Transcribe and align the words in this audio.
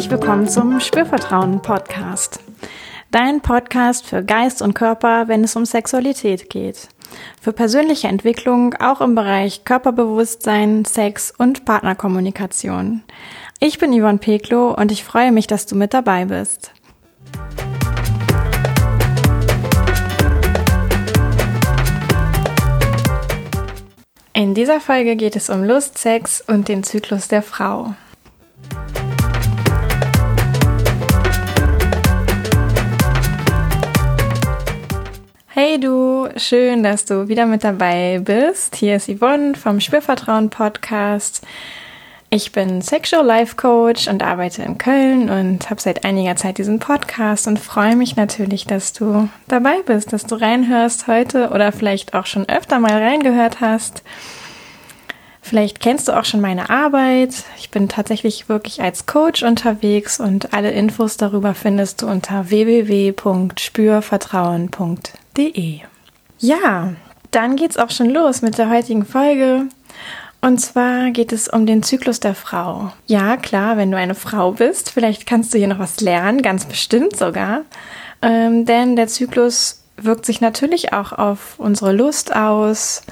herzlich 0.00 0.18
willkommen 0.18 0.48
zum 0.48 0.80
Spürvertrauen 0.80 1.60
Podcast. 1.60 2.40
Dein 3.10 3.42
Podcast 3.42 4.06
für 4.06 4.24
Geist 4.24 4.62
und 4.62 4.72
Körper, 4.72 5.28
wenn 5.28 5.44
es 5.44 5.56
um 5.56 5.66
Sexualität 5.66 6.48
geht. 6.48 6.88
Für 7.38 7.52
persönliche 7.52 8.08
Entwicklung 8.08 8.72
auch 8.76 9.02
im 9.02 9.14
Bereich 9.14 9.66
Körperbewusstsein, 9.66 10.86
Sex 10.86 11.34
und 11.36 11.66
Partnerkommunikation. 11.66 13.02
Ich 13.58 13.78
bin 13.78 13.92
Yvonne 13.92 14.16
Peklo 14.16 14.74
und 14.74 14.90
ich 14.90 15.04
freue 15.04 15.32
mich, 15.32 15.46
dass 15.46 15.66
du 15.66 15.76
mit 15.76 15.92
dabei 15.92 16.24
bist. 16.24 16.72
In 24.32 24.54
dieser 24.54 24.80
Folge 24.80 25.16
geht 25.16 25.36
es 25.36 25.50
um 25.50 25.62
Lust, 25.62 25.98
Sex 25.98 26.40
und 26.40 26.68
den 26.68 26.84
Zyklus 26.84 27.28
der 27.28 27.42
Frau. 27.42 27.92
Hey 35.62 35.78
du, 35.78 36.26
schön, 36.36 36.82
dass 36.82 37.04
du 37.04 37.28
wieder 37.28 37.44
mit 37.44 37.64
dabei 37.64 38.18
bist. 38.24 38.76
Hier 38.76 38.96
ist 38.96 39.10
Yvonne 39.10 39.54
vom 39.54 39.78
Spürvertrauen 39.78 40.48
Podcast. 40.48 41.42
Ich 42.30 42.52
bin 42.52 42.80
Sexual 42.80 43.26
Life 43.26 43.56
Coach 43.56 44.08
und 44.08 44.22
arbeite 44.22 44.62
in 44.62 44.78
Köln 44.78 45.28
und 45.28 45.68
habe 45.68 45.78
seit 45.78 46.06
einiger 46.06 46.34
Zeit 46.36 46.56
diesen 46.56 46.78
Podcast 46.78 47.46
und 47.46 47.58
freue 47.58 47.94
mich 47.94 48.16
natürlich, 48.16 48.64
dass 48.64 48.94
du 48.94 49.28
dabei 49.48 49.82
bist, 49.84 50.14
dass 50.14 50.24
du 50.24 50.36
reinhörst 50.36 51.08
heute 51.08 51.50
oder 51.50 51.72
vielleicht 51.72 52.14
auch 52.14 52.24
schon 52.24 52.48
öfter 52.48 52.78
mal 52.78 52.98
reingehört 52.98 53.60
hast. 53.60 54.02
Vielleicht 55.42 55.80
kennst 55.80 56.08
du 56.08 56.18
auch 56.18 56.24
schon 56.24 56.40
meine 56.40 56.70
Arbeit. 56.70 57.34
Ich 57.58 57.70
bin 57.70 57.90
tatsächlich 57.90 58.48
wirklich 58.48 58.80
als 58.80 59.04
Coach 59.04 59.42
unterwegs 59.42 60.20
und 60.20 60.54
alle 60.54 60.70
Infos 60.70 61.18
darüber 61.18 61.52
findest 61.52 62.00
du 62.00 62.06
unter 62.06 62.48
www.spürvertrauen.de 62.48 65.19
www.zyklus.de. 65.34 65.80
Ja, 66.38 66.94
dann 67.30 67.56
geht's 67.56 67.76
auch 67.76 67.90
schon 67.90 68.10
los 68.10 68.42
mit 68.42 68.58
der 68.58 68.70
heutigen 68.70 69.04
Folge. 69.04 69.66
Und 70.40 70.58
zwar 70.58 71.10
geht 71.10 71.32
es 71.32 71.48
um 71.48 71.66
den 71.66 71.82
Zyklus 71.82 72.18
der 72.18 72.34
Frau. 72.34 72.92
Ja, 73.06 73.36
klar, 73.36 73.76
wenn 73.76 73.90
du 73.90 73.98
eine 73.98 74.14
Frau 74.14 74.52
bist, 74.52 74.90
vielleicht 74.90 75.26
kannst 75.26 75.52
du 75.52 75.58
hier 75.58 75.68
noch 75.68 75.78
was 75.78 76.00
lernen, 76.00 76.40
ganz 76.40 76.64
bestimmt 76.64 77.14
sogar. 77.14 77.62
Ähm, 78.22 78.64
denn 78.64 78.96
der 78.96 79.06
Zyklus 79.06 79.82
wirkt 79.98 80.24
sich 80.24 80.40
natürlich 80.40 80.94
auch 80.94 81.12
auf 81.12 81.56
unsere 81.58 81.92
Lust 81.92 82.34
aus 82.34 83.02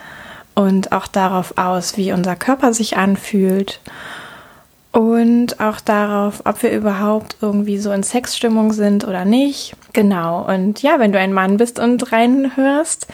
und 0.55 0.93
auch 0.93 1.07
darauf 1.07 1.59
aus, 1.59 1.99
wie 1.99 2.13
unser 2.13 2.35
Körper 2.35 2.73
sich 2.73 2.97
anfühlt 2.97 3.81
und 4.99 5.61
auch 5.61 5.79
darauf, 5.79 6.43
ob 6.45 6.61
wir 6.65 6.73
überhaupt 6.73 7.37
irgendwie 7.41 7.79
so 7.79 7.93
in 7.93 8.03
Sexstimmung 8.03 8.73
sind 8.73 9.07
oder 9.07 9.25
nicht. 9.25 9.77
Genau. 9.93 10.45
Und 10.45 10.83
ja, 10.83 10.99
wenn 10.99 11.13
du 11.13 11.21
ein 11.21 11.33
Mann 11.33 11.57
bist 11.57 11.79
und 11.79 12.11
reinhörst, 12.11 13.07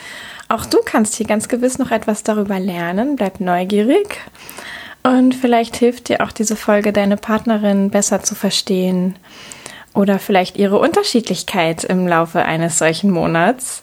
auch 0.49 0.65
du 0.65 0.79
kannst 0.83 1.15
hier 1.15 1.27
ganz 1.27 1.47
gewiss 1.47 1.77
noch 1.77 1.91
etwas 1.91 2.23
darüber 2.23 2.59
lernen. 2.59 3.17
Bleib 3.17 3.39
neugierig. 3.39 4.17
Und 5.03 5.35
vielleicht 5.35 5.77
hilft 5.77 6.09
dir 6.09 6.23
auch 6.23 6.33
diese 6.33 6.57
Folge, 6.57 6.91
deine 6.91 7.19
Partnerin 7.19 7.91
besser 7.91 8.23
zu 8.23 8.35
verstehen 8.35 9.17
oder 9.93 10.19
vielleicht 10.19 10.57
ihre 10.57 10.79
Unterschiedlichkeit 10.79 11.85
im 11.85 12.09
Laufe 12.09 12.47
eines 12.47 12.79
solchen 12.79 13.11
Monats 13.11 13.83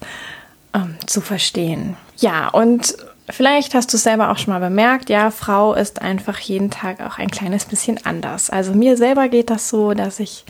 ähm, 0.73 0.95
zu 1.05 1.21
verstehen. 1.21 1.97
Ja, 2.17 2.47
und 2.47 2.95
Vielleicht 3.31 3.73
hast 3.73 3.93
du 3.93 3.97
es 3.97 4.03
selber 4.03 4.29
auch 4.29 4.37
schon 4.37 4.53
mal 4.53 4.59
bemerkt, 4.59 5.09
ja, 5.09 5.31
Frau 5.31 5.73
ist 5.73 6.01
einfach 6.01 6.37
jeden 6.39 6.69
Tag 6.69 7.01
auch 7.01 7.17
ein 7.17 7.31
kleines 7.31 7.65
bisschen 7.65 8.05
anders. 8.05 8.49
Also 8.49 8.73
mir 8.73 8.97
selber 8.97 9.29
geht 9.29 9.49
das 9.49 9.69
so, 9.69 9.93
dass 9.93 10.19
ich 10.19 10.45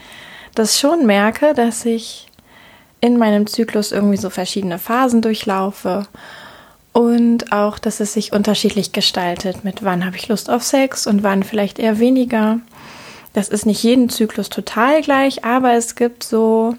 das 0.56 0.80
schon 0.80 1.06
merke, 1.06 1.54
dass 1.54 1.86
ich 1.86 2.28
in 3.00 3.18
meinem 3.18 3.48
Zyklus 3.48 3.92
irgendwie 3.92 4.18
so 4.18 4.30
verschiedene 4.30 4.80
Phasen 4.80 5.22
durchlaufe 5.22 6.08
und 6.94 7.52
auch, 7.52 7.80
dass 7.80 8.00
es 8.00 8.14
sich 8.14 8.34
unterschiedlich 8.34 8.92
gestaltet, 8.92 9.64
mit 9.64 9.84
wann 9.84 10.06
habe 10.06 10.18
ich 10.18 10.28
Lust 10.28 10.50
auf 10.50 10.64
Sex 10.64 11.08
und 11.08 11.24
wann 11.24 11.44
vielleicht 11.44 11.80
eher 11.80 12.00
weniger. 12.00 12.60
Das 13.34 13.48
ist 13.48 13.66
nicht 13.66 13.82
jeden 13.82 14.10
Zyklus 14.10 14.50
total 14.50 15.02
gleich, 15.02 15.46
aber 15.46 15.74
es 15.74 15.96
gibt 15.96 16.24
so 16.24 16.76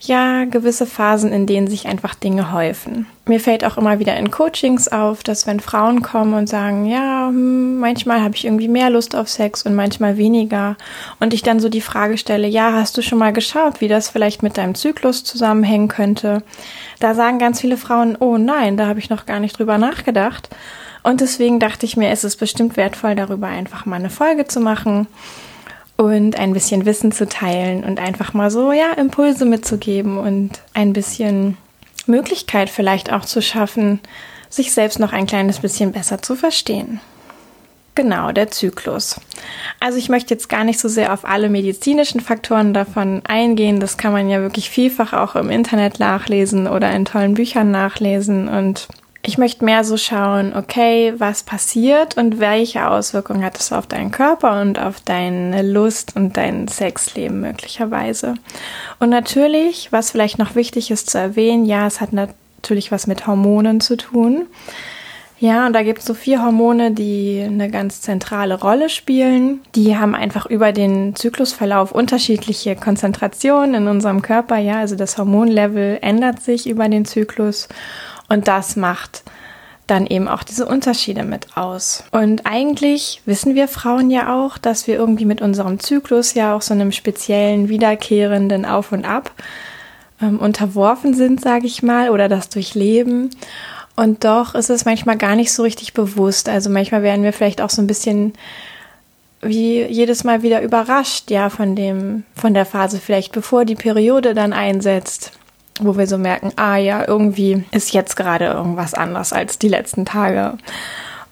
ja, 0.00 0.44
gewisse 0.44 0.86
Phasen, 0.86 1.32
in 1.32 1.46
denen 1.46 1.68
sich 1.68 1.86
einfach 1.86 2.14
Dinge 2.14 2.52
häufen. 2.52 3.06
Mir 3.24 3.40
fällt 3.40 3.64
auch 3.64 3.78
immer 3.78 3.98
wieder 3.98 4.16
in 4.16 4.30
Coachings 4.30 4.88
auf, 4.88 5.22
dass 5.22 5.46
wenn 5.46 5.58
Frauen 5.58 6.02
kommen 6.02 6.34
und 6.34 6.48
sagen, 6.48 6.86
ja, 6.86 7.28
hm, 7.28 7.78
manchmal 7.78 8.22
habe 8.22 8.34
ich 8.34 8.44
irgendwie 8.44 8.68
mehr 8.68 8.90
Lust 8.90 9.16
auf 9.16 9.28
Sex 9.28 9.62
und 9.62 9.74
manchmal 9.74 10.16
weniger 10.18 10.76
und 11.18 11.32
ich 11.32 11.42
dann 11.42 11.60
so 11.60 11.68
die 11.68 11.80
Frage 11.80 12.18
stelle, 12.18 12.46
ja, 12.46 12.72
hast 12.72 12.96
du 12.96 13.02
schon 13.02 13.18
mal 13.18 13.32
geschaut, 13.32 13.80
wie 13.80 13.88
das 13.88 14.10
vielleicht 14.10 14.42
mit 14.42 14.58
deinem 14.58 14.74
Zyklus 14.74 15.24
zusammenhängen 15.24 15.88
könnte? 15.88 16.42
Da 17.00 17.14
sagen 17.14 17.38
ganz 17.38 17.60
viele 17.60 17.78
Frauen, 17.78 18.16
oh 18.20 18.36
nein, 18.36 18.76
da 18.76 18.86
habe 18.86 18.98
ich 18.98 19.10
noch 19.10 19.24
gar 19.24 19.40
nicht 19.40 19.58
drüber 19.58 19.78
nachgedacht. 19.78 20.50
Und 21.02 21.20
deswegen 21.20 21.58
dachte 21.58 21.86
ich 21.86 21.96
mir, 21.96 22.10
es 22.10 22.24
ist 22.24 22.36
bestimmt 22.36 22.76
wertvoll, 22.76 23.14
darüber 23.14 23.46
einfach 23.46 23.86
mal 23.86 23.96
eine 23.96 24.10
Folge 24.10 24.46
zu 24.46 24.60
machen 24.60 25.06
und 25.96 26.38
ein 26.38 26.52
bisschen 26.52 26.84
Wissen 26.84 27.12
zu 27.12 27.26
teilen 27.28 27.84
und 27.84 27.98
einfach 27.98 28.34
mal 28.34 28.50
so, 28.50 28.72
ja, 28.72 28.92
Impulse 28.92 29.44
mitzugeben 29.44 30.18
und 30.18 30.50
ein 30.74 30.92
bisschen 30.92 31.56
Möglichkeit 32.06 32.70
vielleicht 32.70 33.12
auch 33.12 33.24
zu 33.24 33.40
schaffen, 33.42 34.00
sich 34.48 34.72
selbst 34.72 34.98
noch 34.98 35.12
ein 35.12 35.26
kleines 35.26 35.60
bisschen 35.60 35.92
besser 35.92 36.22
zu 36.22 36.36
verstehen. 36.36 37.00
Genau, 37.94 38.30
der 38.30 38.50
Zyklus. 38.50 39.18
Also 39.80 39.96
ich 39.96 40.10
möchte 40.10 40.34
jetzt 40.34 40.50
gar 40.50 40.64
nicht 40.64 40.78
so 40.78 40.86
sehr 40.86 41.14
auf 41.14 41.24
alle 41.24 41.48
medizinischen 41.48 42.20
Faktoren 42.20 42.74
davon 42.74 43.22
eingehen. 43.24 43.80
Das 43.80 43.96
kann 43.96 44.12
man 44.12 44.28
ja 44.28 44.42
wirklich 44.42 44.68
vielfach 44.68 45.14
auch 45.14 45.34
im 45.34 45.48
Internet 45.48 45.98
nachlesen 45.98 46.66
oder 46.66 46.92
in 46.92 47.06
tollen 47.06 47.32
Büchern 47.32 47.70
nachlesen. 47.70 48.48
Und 48.48 48.86
ich 49.26 49.38
möchte 49.38 49.64
mehr 49.64 49.82
so 49.82 49.96
schauen, 49.96 50.54
okay, 50.54 51.14
was 51.18 51.42
passiert 51.42 52.16
und 52.16 52.38
welche 52.38 52.88
Auswirkungen 52.88 53.44
hat 53.44 53.58
es 53.58 53.72
auf 53.72 53.88
deinen 53.88 54.12
Körper 54.12 54.60
und 54.60 54.78
auf 54.78 55.00
deine 55.00 55.62
Lust 55.62 56.14
und 56.14 56.36
dein 56.36 56.68
Sexleben 56.68 57.40
möglicherweise. 57.40 58.34
Und 59.00 59.10
natürlich, 59.10 59.90
was 59.90 60.12
vielleicht 60.12 60.38
noch 60.38 60.54
wichtig 60.54 60.92
ist 60.92 61.10
zu 61.10 61.18
erwähnen, 61.18 61.64
ja, 61.64 61.88
es 61.88 62.00
hat 62.00 62.12
natürlich 62.12 62.92
was 62.92 63.08
mit 63.08 63.26
Hormonen 63.26 63.80
zu 63.80 63.96
tun. 63.96 64.46
Ja, 65.38 65.66
und 65.66 65.74
da 65.74 65.82
gibt 65.82 65.98
es 65.98 66.06
so 66.06 66.14
vier 66.14 66.42
Hormone, 66.42 66.92
die 66.92 67.42
eine 67.44 67.68
ganz 67.68 68.00
zentrale 68.00 68.58
Rolle 68.58 68.88
spielen. 68.88 69.60
Die 69.74 69.98
haben 69.98 70.14
einfach 70.14 70.46
über 70.46 70.72
den 70.72 71.14
Zyklusverlauf 71.14 71.92
unterschiedliche 71.92 72.74
Konzentrationen 72.74 73.74
in 73.74 73.88
unserem 73.88 74.22
Körper. 74.22 74.56
Ja, 74.56 74.78
also 74.78 74.94
das 74.96 75.18
Hormonlevel 75.18 75.98
ändert 76.00 76.40
sich 76.40 76.66
über 76.66 76.88
den 76.88 77.04
Zyklus. 77.04 77.68
Und 78.28 78.48
das 78.48 78.76
macht 78.76 79.22
dann 79.86 80.06
eben 80.06 80.26
auch 80.26 80.42
diese 80.42 80.66
Unterschiede 80.66 81.22
mit 81.22 81.56
aus. 81.56 82.04
Und 82.10 82.44
eigentlich 82.44 83.22
wissen 83.24 83.54
wir 83.54 83.68
Frauen 83.68 84.10
ja 84.10 84.34
auch, 84.34 84.58
dass 84.58 84.86
wir 84.86 84.96
irgendwie 84.96 85.24
mit 85.24 85.40
unserem 85.40 85.78
Zyklus 85.78 86.34
ja 86.34 86.54
auch 86.54 86.62
so 86.62 86.74
einem 86.74 86.90
speziellen, 86.90 87.68
wiederkehrenden 87.68 88.64
Auf 88.64 88.90
und 88.90 89.04
Ab 89.04 89.30
ähm, 90.20 90.40
unterworfen 90.40 91.14
sind, 91.14 91.40
sage 91.40 91.66
ich 91.66 91.82
mal, 91.82 92.10
oder 92.10 92.28
das 92.28 92.48
durchleben. 92.48 93.30
Und 93.94 94.24
doch 94.24 94.54
ist 94.54 94.70
es 94.70 94.84
manchmal 94.84 95.16
gar 95.16 95.36
nicht 95.36 95.52
so 95.52 95.62
richtig 95.62 95.94
bewusst. 95.94 96.48
Also 96.48 96.68
manchmal 96.68 97.02
werden 97.02 97.22
wir 97.22 97.32
vielleicht 97.32 97.62
auch 97.62 97.70
so 97.70 97.80
ein 97.80 97.86
bisschen 97.86 98.32
wie 99.40 99.84
jedes 99.84 100.24
Mal 100.24 100.42
wieder 100.42 100.62
überrascht, 100.62 101.30
ja, 101.30 101.48
von 101.48 101.76
dem, 101.76 102.24
von 102.34 102.54
der 102.54 102.66
Phase 102.66 102.98
vielleicht 102.98 103.32
bevor 103.32 103.64
die 103.64 103.76
Periode 103.76 104.34
dann 104.34 104.52
einsetzt 104.52 105.32
wo 105.80 105.96
wir 105.96 106.06
so 106.06 106.18
merken, 106.18 106.52
ah 106.56 106.76
ja, 106.76 107.06
irgendwie 107.06 107.64
ist 107.72 107.92
jetzt 107.92 108.16
gerade 108.16 108.46
irgendwas 108.46 108.94
anders 108.94 109.32
als 109.32 109.58
die 109.58 109.68
letzten 109.68 110.04
Tage. 110.04 110.58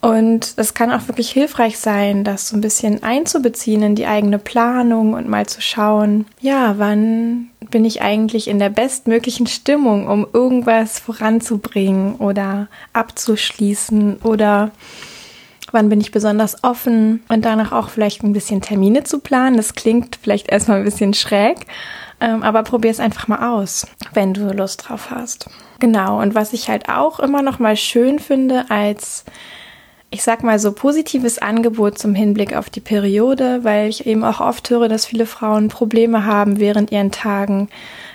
Und 0.04 0.52
es 0.56 0.74
kann 0.74 0.92
auch 0.92 1.08
wirklich 1.08 1.30
hilfreich 1.30 1.78
sein, 1.78 2.24
das 2.24 2.48
so 2.48 2.58
ein 2.58 2.60
bisschen 2.60 3.02
einzubeziehen 3.02 3.82
in 3.82 3.94
die 3.94 4.06
eigene 4.06 4.38
Planung 4.38 5.14
und 5.14 5.30
mal 5.30 5.46
zu 5.46 5.62
schauen, 5.62 6.26
ja, 6.42 6.74
wann 6.76 7.48
bin 7.70 7.86
ich 7.86 8.02
eigentlich 8.02 8.48
in 8.48 8.58
der 8.58 8.69
bestmöglichen 8.69 9.46
Stimmung, 9.46 10.06
um 10.06 10.26
irgendwas 10.30 10.98
voranzubringen 10.98 12.16
oder 12.16 12.69
abzuschließen 12.92 14.16
oder 14.22 14.72
wann 15.72 15.88
bin 15.88 16.02
ich 16.02 16.12
besonders 16.12 16.62
offen 16.62 17.22
und 17.28 17.46
danach 17.46 17.72
auch 17.72 17.88
vielleicht 17.88 18.22
ein 18.22 18.34
bisschen 18.34 18.60
Termine 18.60 19.04
zu 19.04 19.20
planen. 19.20 19.56
Das 19.56 19.74
klingt 19.74 20.19
vielleicht 20.20 20.50
erstmal 20.50 20.78
ein 20.78 20.84
bisschen 20.84 21.14
schräg, 21.14 21.66
ähm, 22.24 22.42
aber 22.42 22.62
probier 22.62 22.90
es 22.90 23.00
einfach 23.00 23.28
mal 23.28 23.54
aus, 23.54 23.86
wenn 24.14 24.32
du 24.32 24.50
Lust 24.52 24.88
drauf 24.88 25.10
hast. 25.10 25.50
Genau, 25.78 26.20
und 26.22 26.34
was 26.34 26.54
ich 26.54 26.70
halt 26.70 26.88
auch 26.88 27.20
immer 27.20 27.42
noch 27.42 27.58
mal 27.58 27.76
schön 27.76 28.18
finde 28.18 28.64
als 28.70 29.24
ich 30.10 30.22
sag 30.22 30.44
mal 30.44 30.60
so 30.60 30.70
positives 30.70 31.38
Angebot 31.38 31.98
zum 31.98 32.14
Hinblick 32.14 32.54
auf 32.54 32.70
die 32.70 32.80
Periode, 32.80 33.64
weil 33.64 33.88
ich 33.88 34.06
eben 34.06 34.22
auch 34.22 34.40
oft 34.40 34.70
höre, 34.70 34.88
dass 34.88 35.06
viele 35.06 35.26
Frauen 35.26 35.66
Probleme 35.66 36.24
haben 36.24 36.60
während 36.60 36.92
ihren 36.92 37.10
Tagen, 37.10 37.68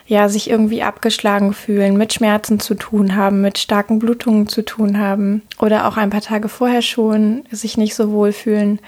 ja, 0.07 0.29
sich 0.29 0.49
irgendwie 0.49 0.81
abgeschlagen 0.81 1.53
fühlen, 1.53 1.97
mit 1.97 2.13
Schmerzen 2.13 2.61
zu 2.61 2.75
tun 2.75 3.17
haben, 3.17 3.41
mit 3.41 3.57
starken 3.57 3.99
Blutungen 3.99 4.47
zu 4.47 4.63
tun 4.63 4.97
haben 4.97 5.41
oder 5.59 5.89
auch 5.89 5.97
ein 5.97 6.09
paar 6.09 6.21
Tage 6.21 6.47
vorher 6.47 6.81
schon 6.81 7.43
sich 7.51 7.77
nicht 7.77 7.95
so 7.95 8.11
wohl 8.11 8.31
fühlen 8.31 8.79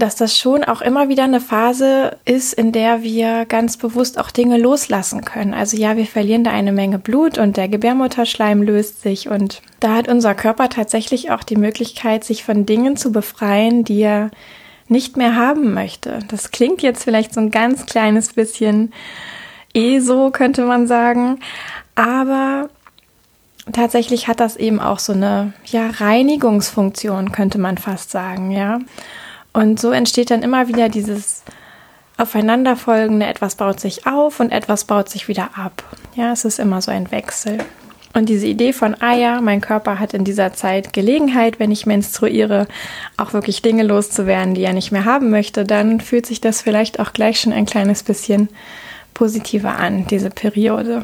dass 0.00 0.16
das 0.16 0.36
schon 0.36 0.64
auch 0.64 0.80
immer 0.80 1.08
wieder 1.08 1.24
eine 1.24 1.40
Phase 1.40 2.16
ist, 2.24 2.52
in 2.52 2.72
der 2.72 3.02
wir 3.02 3.46
ganz 3.46 3.76
bewusst 3.76 4.18
auch 4.18 4.30
Dinge 4.30 4.58
loslassen 4.58 5.24
können. 5.24 5.54
Also 5.54 5.76
ja, 5.76 5.96
wir 5.96 6.06
verlieren 6.06 6.42
da 6.42 6.50
eine 6.50 6.72
Menge 6.72 6.98
Blut 6.98 7.38
und 7.38 7.56
der 7.56 7.68
Gebärmutterschleim 7.68 8.62
löst 8.62 9.02
sich 9.02 9.28
und 9.28 9.62
da 9.78 9.94
hat 9.94 10.08
unser 10.08 10.34
Körper 10.34 10.68
tatsächlich 10.68 11.30
auch 11.30 11.44
die 11.44 11.56
Möglichkeit, 11.56 12.24
sich 12.24 12.42
von 12.42 12.66
Dingen 12.66 12.96
zu 12.96 13.12
befreien, 13.12 13.84
die 13.84 14.00
er 14.00 14.30
nicht 14.88 15.16
mehr 15.16 15.36
haben 15.36 15.72
möchte. 15.72 16.18
Das 16.28 16.50
klingt 16.50 16.82
jetzt 16.82 17.04
vielleicht 17.04 17.32
so 17.32 17.40
ein 17.40 17.52
ganz 17.52 17.86
kleines 17.86 18.32
bisschen 18.32 18.92
eh 19.72 20.00
so, 20.00 20.30
könnte 20.30 20.64
man 20.64 20.86
sagen. 20.86 21.38
Aber 21.94 22.68
tatsächlich 23.72 24.28
hat 24.28 24.40
das 24.40 24.56
eben 24.56 24.80
auch 24.80 24.98
so 24.98 25.12
eine 25.12 25.52
ja, 25.66 25.88
Reinigungsfunktion, 25.90 27.32
könnte 27.32 27.58
man 27.58 27.78
fast 27.78 28.10
sagen, 28.10 28.50
ja. 28.50 28.80
Und 29.52 29.80
so 29.80 29.90
entsteht 29.90 30.30
dann 30.30 30.42
immer 30.42 30.68
wieder 30.68 30.88
dieses 30.88 31.42
aufeinanderfolgende, 32.16 33.26
etwas 33.26 33.54
baut 33.54 33.80
sich 33.80 34.06
auf 34.06 34.40
und 34.40 34.52
etwas 34.52 34.84
baut 34.84 35.08
sich 35.08 35.26
wieder 35.26 35.50
ab. 35.56 35.82
Ja, 36.14 36.32
es 36.32 36.44
ist 36.44 36.58
immer 36.58 36.82
so 36.82 36.90
ein 36.90 37.10
Wechsel. 37.10 37.58
Und 38.12 38.28
diese 38.28 38.46
Idee 38.46 38.72
von, 38.72 38.96
ah 39.00 39.14
ja, 39.14 39.40
mein 39.40 39.60
Körper 39.60 40.00
hat 40.00 40.14
in 40.14 40.24
dieser 40.24 40.52
Zeit 40.52 40.92
Gelegenheit, 40.92 41.60
wenn 41.60 41.70
ich 41.70 41.86
menstruiere, 41.86 42.66
auch 43.16 43.32
wirklich 43.32 43.62
Dinge 43.62 43.84
loszuwerden, 43.84 44.54
die 44.54 44.64
er 44.64 44.72
nicht 44.72 44.90
mehr 44.90 45.04
haben 45.04 45.30
möchte, 45.30 45.64
dann 45.64 46.00
fühlt 46.00 46.26
sich 46.26 46.40
das 46.40 46.60
vielleicht 46.60 46.98
auch 46.98 47.12
gleich 47.12 47.40
schon 47.40 47.52
ein 47.52 47.66
kleines 47.66 48.02
bisschen 48.02 48.48
positiver 49.14 49.76
an, 49.76 50.06
diese 50.08 50.30
Periode. 50.30 51.02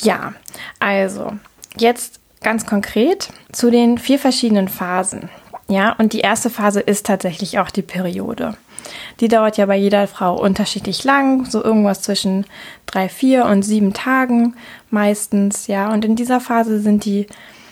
Ja, 0.00 0.32
also 0.78 1.32
jetzt 1.76 2.20
ganz 2.42 2.66
konkret 2.66 3.28
zu 3.52 3.70
den 3.70 3.98
vier 3.98 4.18
verschiedenen 4.18 4.68
Phasen. 4.68 5.28
Ja, 5.68 5.94
und 5.98 6.12
die 6.12 6.20
erste 6.20 6.50
Phase 6.50 6.80
ist 6.80 7.06
tatsächlich 7.06 7.58
auch 7.58 7.70
die 7.70 7.82
Periode. 7.82 8.56
Die 9.20 9.28
dauert 9.28 9.58
ja 9.58 9.66
bei 9.66 9.76
jeder 9.76 10.06
Frau 10.06 10.40
unterschiedlich 10.40 11.04
lang, 11.04 11.44
so 11.44 11.62
irgendwas 11.62 12.00
zwischen 12.00 12.46
drei, 12.86 13.08
vier 13.08 13.44
und 13.44 13.62
sieben 13.62 13.92
Tagen 13.92 14.54
meistens, 14.90 15.66
ja. 15.66 15.92
Und 15.92 16.04
in 16.04 16.16
dieser 16.16 16.40
Phase 16.40 16.80
sind 16.80 17.04
die 17.04 17.26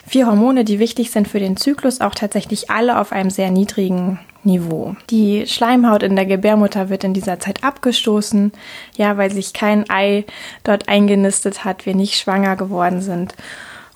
vier 0.07 0.27
Hormone, 0.27 0.63
die 0.63 0.79
wichtig 0.79 1.11
sind 1.11 1.27
für 1.27 1.39
den 1.39 1.57
Zyklus, 1.57 2.01
auch 2.01 2.15
tatsächlich 2.15 2.69
alle 2.69 2.99
auf 2.99 3.11
einem 3.11 3.29
sehr 3.29 3.51
niedrigen 3.51 4.19
Niveau. 4.43 4.95
Die 5.09 5.45
Schleimhaut 5.45 6.03
in 6.03 6.15
der 6.15 6.25
Gebärmutter 6.25 6.89
wird 6.89 7.03
in 7.03 7.13
dieser 7.13 7.39
Zeit 7.39 7.63
abgestoßen, 7.63 8.53
ja, 8.95 9.17
weil 9.17 9.31
sich 9.31 9.53
kein 9.53 9.89
Ei 9.89 10.25
dort 10.63 10.87
eingenistet 10.87 11.65
hat, 11.65 11.85
wir 11.85 11.95
nicht 11.95 12.15
schwanger 12.15 12.55
geworden 12.55 13.01
sind. 13.01 13.35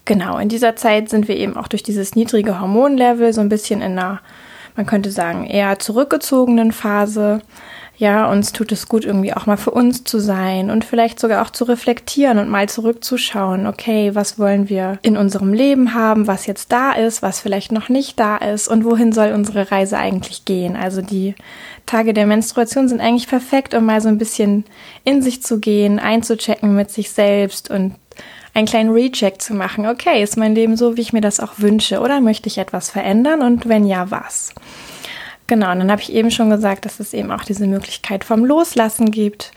Genau, 0.06 0.38
in 0.38 0.50
dieser 0.50 0.76
Zeit 0.76 1.10
sind 1.10 1.28
wir 1.28 1.38
eben 1.38 1.56
auch 1.56 1.68
durch 1.68 1.84
dieses 1.84 2.16
niedrige 2.16 2.60
Hormonlevel 2.60 3.32
so 3.34 3.42
ein 3.42 3.50
bisschen 3.50 3.82
in 3.82 3.98
einer 3.98 4.20
man 4.76 4.86
könnte 4.86 5.12
sagen, 5.12 5.46
eher 5.46 5.80
zurückgezogenen 5.80 6.72
Phase. 6.72 7.42
Ja, 7.98 8.32
uns 8.32 8.52
tut 8.52 8.72
es 8.72 8.88
gut, 8.88 9.06
irgendwie 9.06 9.34
auch 9.34 9.46
mal 9.46 9.58
für 9.58 9.72
uns 9.72 10.04
zu 10.04 10.18
sein 10.20 10.72
und 10.72 10.84
vielleicht 10.84 11.20
sogar 11.20 11.46
auch 11.46 11.52
zu 11.52 11.66
reflektieren 11.66 12.40
und 12.40 12.50
mal 12.50 12.68
zurückzuschauen, 12.68 13.68
okay, 13.68 14.16
was 14.16 14.40
wollen 14.40 14.70
wir 14.70 14.98
in 15.04 15.18
unserem 15.18 15.54
Leben 15.54 15.94
haben, 15.94 16.26
was 16.26 16.48
jetzt 16.48 16.72
da 16.72 16.94
ist, 16.94 17.22
was 17.22 17.42
vielleicht 17.42 17.72
noch 17.72 17.90
nicht 17.90 18.20
da 18.20 18.38
ist 18.38 18.68
und 18.68 18.86
wohin 18.86 19.12
soll 19.12 19.34
unsere 19.34 19.72
Reise 19.72 20.00
eigentlich 20.00 20.46
gehen. 20.46 20.76
Also 20.76 21.04
die 21.04 21.36
Tage 21.86 22.14
der 22.14 22.26
Menstruation 22.26 22.88
sind 22.88 23.02
eigentlich 23.02 23.28
perfekt, 23.28 23.76
um 23.76 23.86
mal 23.86 24.02
so 24.02 24.08
ein 24.08 24.18
bisschen 24.18 24.66
in 25.04 25.22
sich 25.22 25.44
zu 25.44 25.60
gehen, 25.60 26.00
einzuchecken 26.00 26.76
mit 26.76 26.90
sich 26.90 27.12
selbst 27.12 27.70
und 27.70 27.96
einen 28.54 28.68
kleinen 28.68 28.92
Recheck 28.92 29.42
zu 29.42 29.54
machen. 29.54 29.86
Okay, 29.86 30.24
ist 30.24 30.38
mein 30.38 30.56
Leben 30.56 30.76
so, 30.76 30.98
wie 30.98 31.02
ich 31.02 31.14
mir 31.14 31.22
das 31.22 31.40
auch 31.40 31.54
wünsche 31.58 32.00
oder 32.00 32.20
möchte 32.20 32.48
ich 32.48 32.58
etwas 32.58 32.90
verändern 32.90 33.42
und 33.42 33.68
wenn 33.70 33.86
ja, 33.86 34.10
was? 34.10 34.54
Genau, 35.52 35.70
und 35.74 35.80
dann 35.80 35.92
habe 35.92 36.02
ich 36.02 36.14
eben 36.14 36.32
schon 36.32 36.50
gesagt, 36.50 36.86
dass 36.86 37.02
es 37.02 37.14
eben 37.14 37.30
auch 37.30 37.44
diese 37.44 37.68
Möglichkeit 37.68 38.24
vom 38.24 38.46
Loslassen 38.46 39.12
gibt 39.12 39.52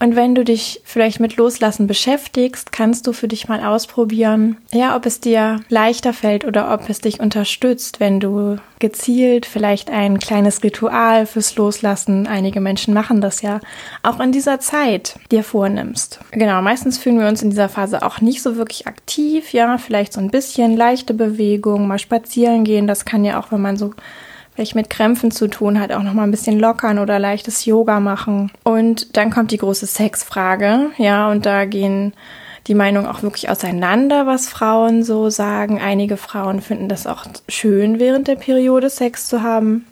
und 0.00 0.14
wenn 0.14 0.36
du 0.36 0.44
dich 0.44 0.80
vielleicht 0.84 1.18
mit 1.18 1.36
Loslassen 1.36 1.88
beschäftigst, 1.88 2.70
kannst 2.70 3.06
du 3.06 3.12
für 3.12 3.26
dich 3.26 3.48
mal 3.48 3.64
ausprobieren, 3.64 4.56
ja, 4.72 4.94
ob 4.94 5.06
es 5.06 5.18
dir 5.18 5.60
leichter 5.68 6.12
fällt 6.12 6.44
oder 6.44 6.72
ob 6.72 6.88
es 6.88 7.00
dich 7.00 7.18
unterstützt, 7.18 7.98
wenn 7.98 8.20
du 8.20 8.58
gezielt 8.78 9.44
vielleicht 9.44 9.90
ein 9.90 10.20
kleines 10.20 10.62
Ritual 10.62 11.26
fürs 11.26 11.56
Loslassen, 11.56 12.28
einige 12.28 12.60
Menschen 12.60 12.94
machen 12.94 13.20
das 13.20 13.42
ja, 13.42 13.60
auch 14.04 14.20
in 14.20 14.30
dieser 14.30 14.60
Zeit 14.60 15.18
dir 15.32 15.42
vornimmst. 15.42 16.20
Genau, 16.30 16.62
meistens 16.62 16.98
fühlen 16.98 17.18
wir 17.18 17.26
uns 17.26 17.42
in 17.42 17.50
dieser 17.50 17.68
Phase 17.68 18.02
auch 18.02 18.20
nicht 18.20 18.40
so 18.40 18.54
wirklich 18.54 18.86
aktiv, 18.86 19.52
ja, 19.52 19.78
vielleicht 19.78 20.12
so 20.12 20.20
ein 20.20 20.30
bisschen 20.30 20.76
leichte 20.76 21.12
Bewegung, 21.12 21.88
mal 21.88 21.98
spazieren 21.98 22.62
gehen, 22.62 22.86
das 22.86 23.04
kann 23.04 23.24
ja 23.24 23.40
auch, 23.40 23.50
wenn 23.50 23.62
man 23.62 23.76
so 23.76 23.94
vielleicht 24.58 24.74
mit 24.74 24.90
Krämpfen 24.90 25.30
zu 25.30 25.46
tun 25.46 25.78
hat, 25.78 25.92
auch 25.92 26.02
noch 26.02 26.14
mal 26.14 26.24
ein 26.24 26.32
bisschen 26.32 26.58
lockern 26.58 26.98
oder 26.98 27.20
leichtes 27.20 27.64
Yoga 27.64 28.00
machen. 28.00 28.50
Und 28.64 29.16
dann 29.16 29.30
kommt 29.30 29.52
die 29.52 29.56
große 29.56 29.86
Sexfrage, 29.86 30.86
ja, 30.96 31.30
und 31.30 31.46
da 31.46 31.64
gehen 31.64 32.12
die 32.66 32.74
Meinungen 32.74 33.06
auch 33.06 33.22
wirklich 33.22 33.50
auseinander, 33.50 34.26
was 34.26 34.48
Frauen 34.48 35.04
so 35.04 35.30
sagen. 35.30 35.80
Einige 35.80 36.16
Frauen 36.16 36.60
finden 36.60 36.88
das 36.88 37.06
auch 37.06 37.24
schön, 37.48 38.00
während 38.00 38.26
der 38.26 38.34
Periode 38.34 38.90
Sex 38.90 39.28
zu 39.28 39.44
haben. 39.44 39.86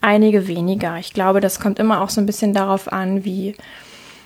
Einige 0.00 0.48
weniger. 0.48 0.98
Ich 0.98 1.12
glaube, 1.12 1.40
das 1.40 1.60
kommt 1.60 1.78
immer 1.78 2.00
auch 2.00 2.10
so 2.10 2.20
ein 2.20 2.26
bisschen 2.26 2.52
darauf 2.52 2.92
an, 2.92 3.24
wie 3.24 3.54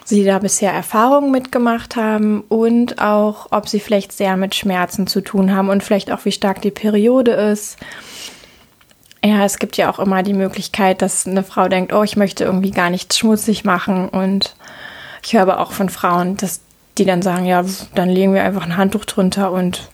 sie 0.03 0.25
da 0.25 0.39
bisher 0.39 0.73
Erfahrungen 0.73 1.31
mitgemacht 1.31 1.95
haben 1.95 2.43
und 2.49 3.03
auch, 3.03 3.49
ob 3.51 3.69
sie 3.69 3.81
vielleicht 3.81 4.13
sehr 4.13 4.39
mit 4.39 4.55
Schmerzen 4.55 5.07
zu 5.07 5.21
tun 5.21 5.55
haben 5.55 5.69
und 5.69 5.83
vielleicht 5.83 6.11
auch, 6.11 6.25
wie 6.25 6.33
stark 6.33 6.63
die 6.63 6.71
Periode 6.71 7.33
ist 7.33 7.77
ja, 9.29 9.45
es 9.45 9.59
gibt 9.59 9.77
ja 9.77 9.91
auch 9.91 9.99
immer 9.99 10.23
die 10.23 10.35
Möglichkeit, 10.35 11.03
dass 11.03 11.27
eine 11.27 11.43
Frau 11.43 11.69
denkt, 11.69 11.93
oh, 11.93 12.03
ich 12.03 12.17
möchte 12.17 12.45
irgendwie 12.45 12.71
gar 12.71 12.91
nichts 12.91 13.19
schmutzig 13.19 13.65
machen. 13.65 14.09
Und 14.09 14.55
ich 15.23 15.35
höre 15.35 15.43
aber 15.43 15.61
auch 15.61 15.73
von 15.73 15.89
Frauen, 15.89 16.37
dass 16.37 16.61
die 16.97 17.05
dann 17.05 17.23
sagen, 17.23 17.45
ja, 17.45 17.65
dann 17.95 18.09
legen 18.09 18.35
wir 18.35 18.43
einfach 18.43 18.65
ein 18.65 18.77
Handtuch 18.77 19.05
drunter 19.05 19.53
und 19.53 19.89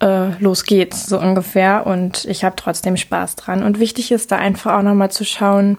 äh, 0.00 0.30
los 0.38 0.64
geht's, 0.64 1.06
so 1.06 1.18
ungefähr. 1.18 1.86
Und 1.86 2.24
ich 2.24 2.44
habe 2.44 2.56
trotzdem 2.56 2.96
Spaß 2.96 3.36
dran. 3.36 3.62
Und 3.62 3.78
wichtig 3.78 4.12
ist 4.12 4.32
da 4.32 4.36
einfach 4.36 4.78
auch 4.78 4.82
nochmal 4.82 5.10
zu 5.10 5.24
schauen, 5.24 5.78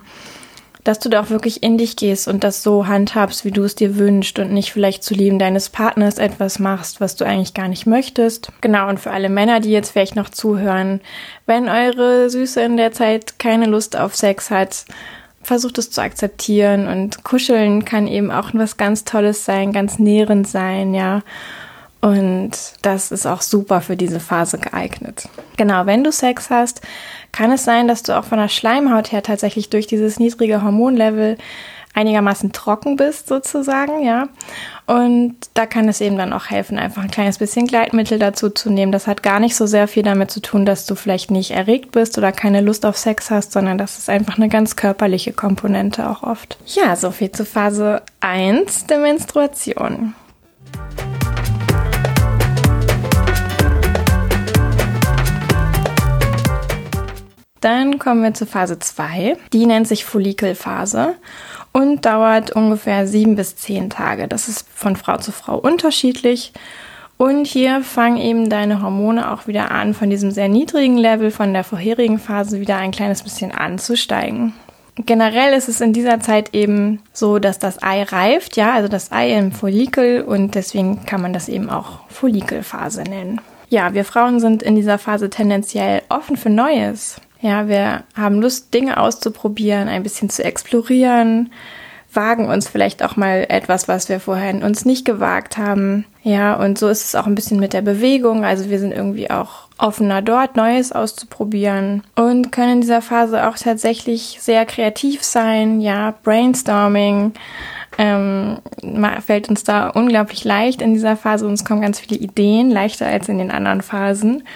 dass 0.84 1.00
du 1.00 1.10
da 1.10 1.22
auch 1.22 1.30
wirklich 1.30 1.64
in 1.64 1.78
dich 1.78 1.96
gehst 1.96 2.28
und 2.28 2.44
das 2.44 2.62
so 2.62 2.88
handhabst, 2.88 3.46
wie 3.46 3.52
du 3.52 3.64
es 3.64 3.76
dir 3.76 3.98
wünschst 3.98 4.40
und 4.40 4.52
nicht 4.52 4.74
vielleicht 4.74 5.04
zu 5.04 5.14
Lieben 5.14 5.40
deines 5.40 5.70
Partners 5.70 6.18
etwas 6.18 6.60
machst, 6.60 7.00
was 7.00 7.16
du 7.16 7.26
eigentlich 7.26 7.54
gar 7.54 7.68
nicht 7.68 7.86
möchtest. 7.86 8.52
Genau, 8.62 8.90
und 8.90 9.00
für 9.00 9.12
alle 9.12 9.30
Männer, 9.30 9.60
die 9.60 9.72
jetzt 9.72 9.92
vielleicht 9.92 10.16
noch 10.16 10.30
zuhören, 10.30 11.00
wenn 11.46 11.70
eure 11.70 12.30
Süße 12.30 12.62
in 12.62 12.78
der 12.78 12.92
Zeit 12.92 13.40
keine 13.40 13.66
Lust 13.66 13.96
auf 13.96 14.16
Sex 14.16 14.50
hat, 14.52 14.86
versucht 15.42 15.78
es 15.78 15.92
zu 15.92 16.02
akzeptieren 16.02 16.88
und 16.88 17.24
kuscheln 17.24 17.86
kann 17.86 18.08
eben 18.08 18.32
auch 18.32 18.50
was 18.54 18.78
ganz 18.78 19.04
Tolles 19.04 19.46
sein, 19.46 19.74
ganz 19.74 20.00
nährend 20.00 20.48
sein, 20.48 20.94
ja. 20.94 21.22
Und 22.02 22.52
das 22.82 23.14
ist 23.14 23.26
auch 23.26 23.42
super 23.42 23.80
für 23.80 23.96
diese 23.96 24.20
Phase 24.20 24.58
geeignet. 24.58 25.30
Genau, 25.56 25.86
wenn 25.86 26.04
du 26.04 26.12
Sex 26.12 26.50
hast, 26.50 26.82
kann 27.34 27.52
es 27.52 27.66
sein, 27.66 27.90
dass 27.90 28.04
du 28.04 28.18
auch 28.18 28.24
von 28.24 28.38
der 28.38 28.48
Schleimhaut 28.48 29.12
her 29.12 29.24
tatsächlich 29.24 29.70
durch 29.70 29.88
dieses 29.88 30.20
niedrige 30.20 30.64
Hormonlevel 30.64 31.38
einigermaßen 31.94 32.52
trocken 32.54 32.96
bist, 32.96 33.28
sozusagen, 33.28 34.04
ja. 34.04 34.28
Und 34.86 35.36
da 35.54 35.66
kann 35.66 35.88
es 35.88 36.02
eben 36.02 36.18
dann 36.18 36.34
auch 36.34 36.48
helfen, 36.48 36.78
einfach 36.78 37.04
ein 37.04 37.12
kleines 37.12 37.38
bisschen 37.38 37.68
Gleitmittel 37.68 38.20
dazu 38.20 38.50
zu 38.50 38.70
nehmen. 38.70 38.92
Das 38.92 39.08
hat 39.08 39.24
gar 39.24 39.40
nicht 39.40 39.56
so 39.56 39.66
sehr 39.66 39.88
viel 39.88 40.04
damit 40.04 40.32
zu 40.32 40.42
tun, 40.42 40.66
dass 40.66 40.86
du 40.86 40.96
vielleicht 40.96 41.32
nicht 41.32 41.52
erregt 41.52 41.92
bist 41.92 42.18
oder 42.18 42.32
keine 42.32 42.62
Lust 42.62 42.86
auf 42.86 42.98
Sex 42.98 43.30
hast, 43.30 43.52
sondern 43.52 43.78
das 43.78 43.98
ist 43.98 44.10
einfach 44.10 44.38
eine 44.38 44.50
ganz 44.50 44.76
körperliche 44.76 45.34
Komponente 45.34 46.10
auch 46.10 46.24
oft. 46.24 46.58
Ja, 46.66 46.96
so 46.96 47.12
viel 47.12 47.32
zu 47.32 47.46
Phase 47.46 48.02
1 48.22 48.88
der 48.88 48.98
Menstruation. 48.98 50.16
Dann 57.64 57.98
kommen 57.98 58.22
wir 58.24 58.34
zur 58.34 58.46
Phase 58.46 58.78
2. 58.78 59.38
Die 59.54 59.66
nennt 59.66 59.88
sich 59.88 60.04
Follikelphase 60.04 61.16
und 61.72 62.06
dauert 62.06 62.52
ungefähr 62.52 63.08
sieben 63.08 63.38
bis 63.38 63.56
zehn 63.56 63.90
Tage. 63.90 64.28
Das 64.28 64.50
ist 64.50 64.68
von 64.76 64.98
Frau 64.98 65.16
zu 65.16 65.32
Frau 65.32 65.60
unterschiedlich. 65.60 66.52
Und 67.16 67.48
hier 67.48 67.82
fangen 67.82 68.18
eben 68.18 68.50
deine 68.50 68.82
Hormone 68.82 69.32
auch 69.32 69.48
wieder 69.48 69.72
an, 69.72 69.94
von 69.94 70.10
diesem 70.10 70.32
sehr 70.32 70.50
niedrigen 70.50 70.98
Level 70.98 71.32
von 71.32 71.54
der 71.54 71.64
vorherigen 71.64 72.20
Phase 72.20 72.60
wieder 72.60 72.76
ein 72.76 72.92
kleines 72.92 73.24
bisschen 73.24 73.54
anzusteigen. 73.54 74.52
Generell 74.98 75.54
ist 75.54 75.70
es 75.70 75.80
in 75.80 75.94
dieser 75.94 76.20
Zeit 76.20 76.54
eben 76.54 77.00
so, 77.14 77.40
dass 77.40 77.60
das 77.60 77.82
Ei 77.82 78.04
reift, 78.04 78.58
ja, 78.58 78.74
also 78.74 78.90
das 78.90 79.14
Ei 79.14 79.38
im 79.38 79.54
Follikel 79.54 80.24
und 80.24 80.56
deswegen 80.56 81.06
kann 81.06 81.22
man 81.22 81.32
das 81.32 81.48
eben 81.48 81.70
auch 81.70 82.02
Follikelphase 82.10 83.04
nennen. 83.04 83.40
Ja, 83.70 83.94
wir 83.94 84.04
Frauen 84.04 84.42
sind 84.42 84.62
in 84.62 84.76
dieser 84.76 84.98
Phase 84.98 85.30
tendenziell 85.30 86.02
offen 86.10 86.36
für 86.36 86.50
Neues. 86.50 87.22
Ja, 87.44 87.68
wir 87.68 88.04
haben 88.16 88.42
Lust, 88.42 88.74
Dinge 88.74 88.98
auszuprobieren, 88.98 89.90
ein 89.90 90.02
bisschen 90.02 90.30
zu 90.30 90.46
explorieren, 90.46 91.52
wagen 92.14 92.48
uns 92.48 92.70
vielleicht 92.70 93.04
auch 93.04 93.18
mal 93.18 93.46
etwas, 93.50 93.90
was 93.90 94.08
wir 94.08 94.22
vorher 94.22 94.50
in 94.50 94.64
uns 94.64 94.86
nicht 94.86 95.04
gewagt 95.04 95.58
haben. 95.58 96.06
Ja, 96.22 96.56
und 96.56 96.78
so 96.78 96.88
ist 96.88 97.04
es 97.04 97.16
auch 97.16 97.28
ein 97.28 97.36
bisschen 97.36 97.60
mit 97.60 97.74
der 97.74 97.82
Bewegung. 97.82 98.46
Also 98.46 98.70
wir 98.70 98.80
sind 98.80 98.94
irgendwie 98.94 99.30
auch 99.30 99.68
offener 99.78 100.22
dort, 100.22 100.56
Neues 100.56 100.94
auszuprobieren 100.94 102.04
und 102.16 102.54
können 102.54 102.76
in 102.76 102.82
dieser 102.82 103.02
Phase 103.02 103.46
auch 103.46 103.58
tatsächlich 103.58 104.38
sehr 104.40 104.66
kreativ 104.66 105.22
sein. 105.22 105.82
Ja, 105.82 106.14
Brainstorming 106.24 107.34
ähm, 107.98 108.60
fällt 109.26 109.50
uns 109.50 109.66
da 109.66 109.90
unglaublich 109.90 110.46
leicht 110.46 110.82
in 110.82 110.94
dieser 110.94 111.18
Phase. 111.18 111.46
Uns 111.46 111.66
kommen 111.66 111.82
ganz 111.82 112.00
viele 112.00 112.22
Ideen, 112.22 112.72
leichter 112.72 113.08
als 113.08 113.28
in 113.28 113.38
den 113.38 113.52
anderen 113.52 113.82
Phasen. 113.82 114.48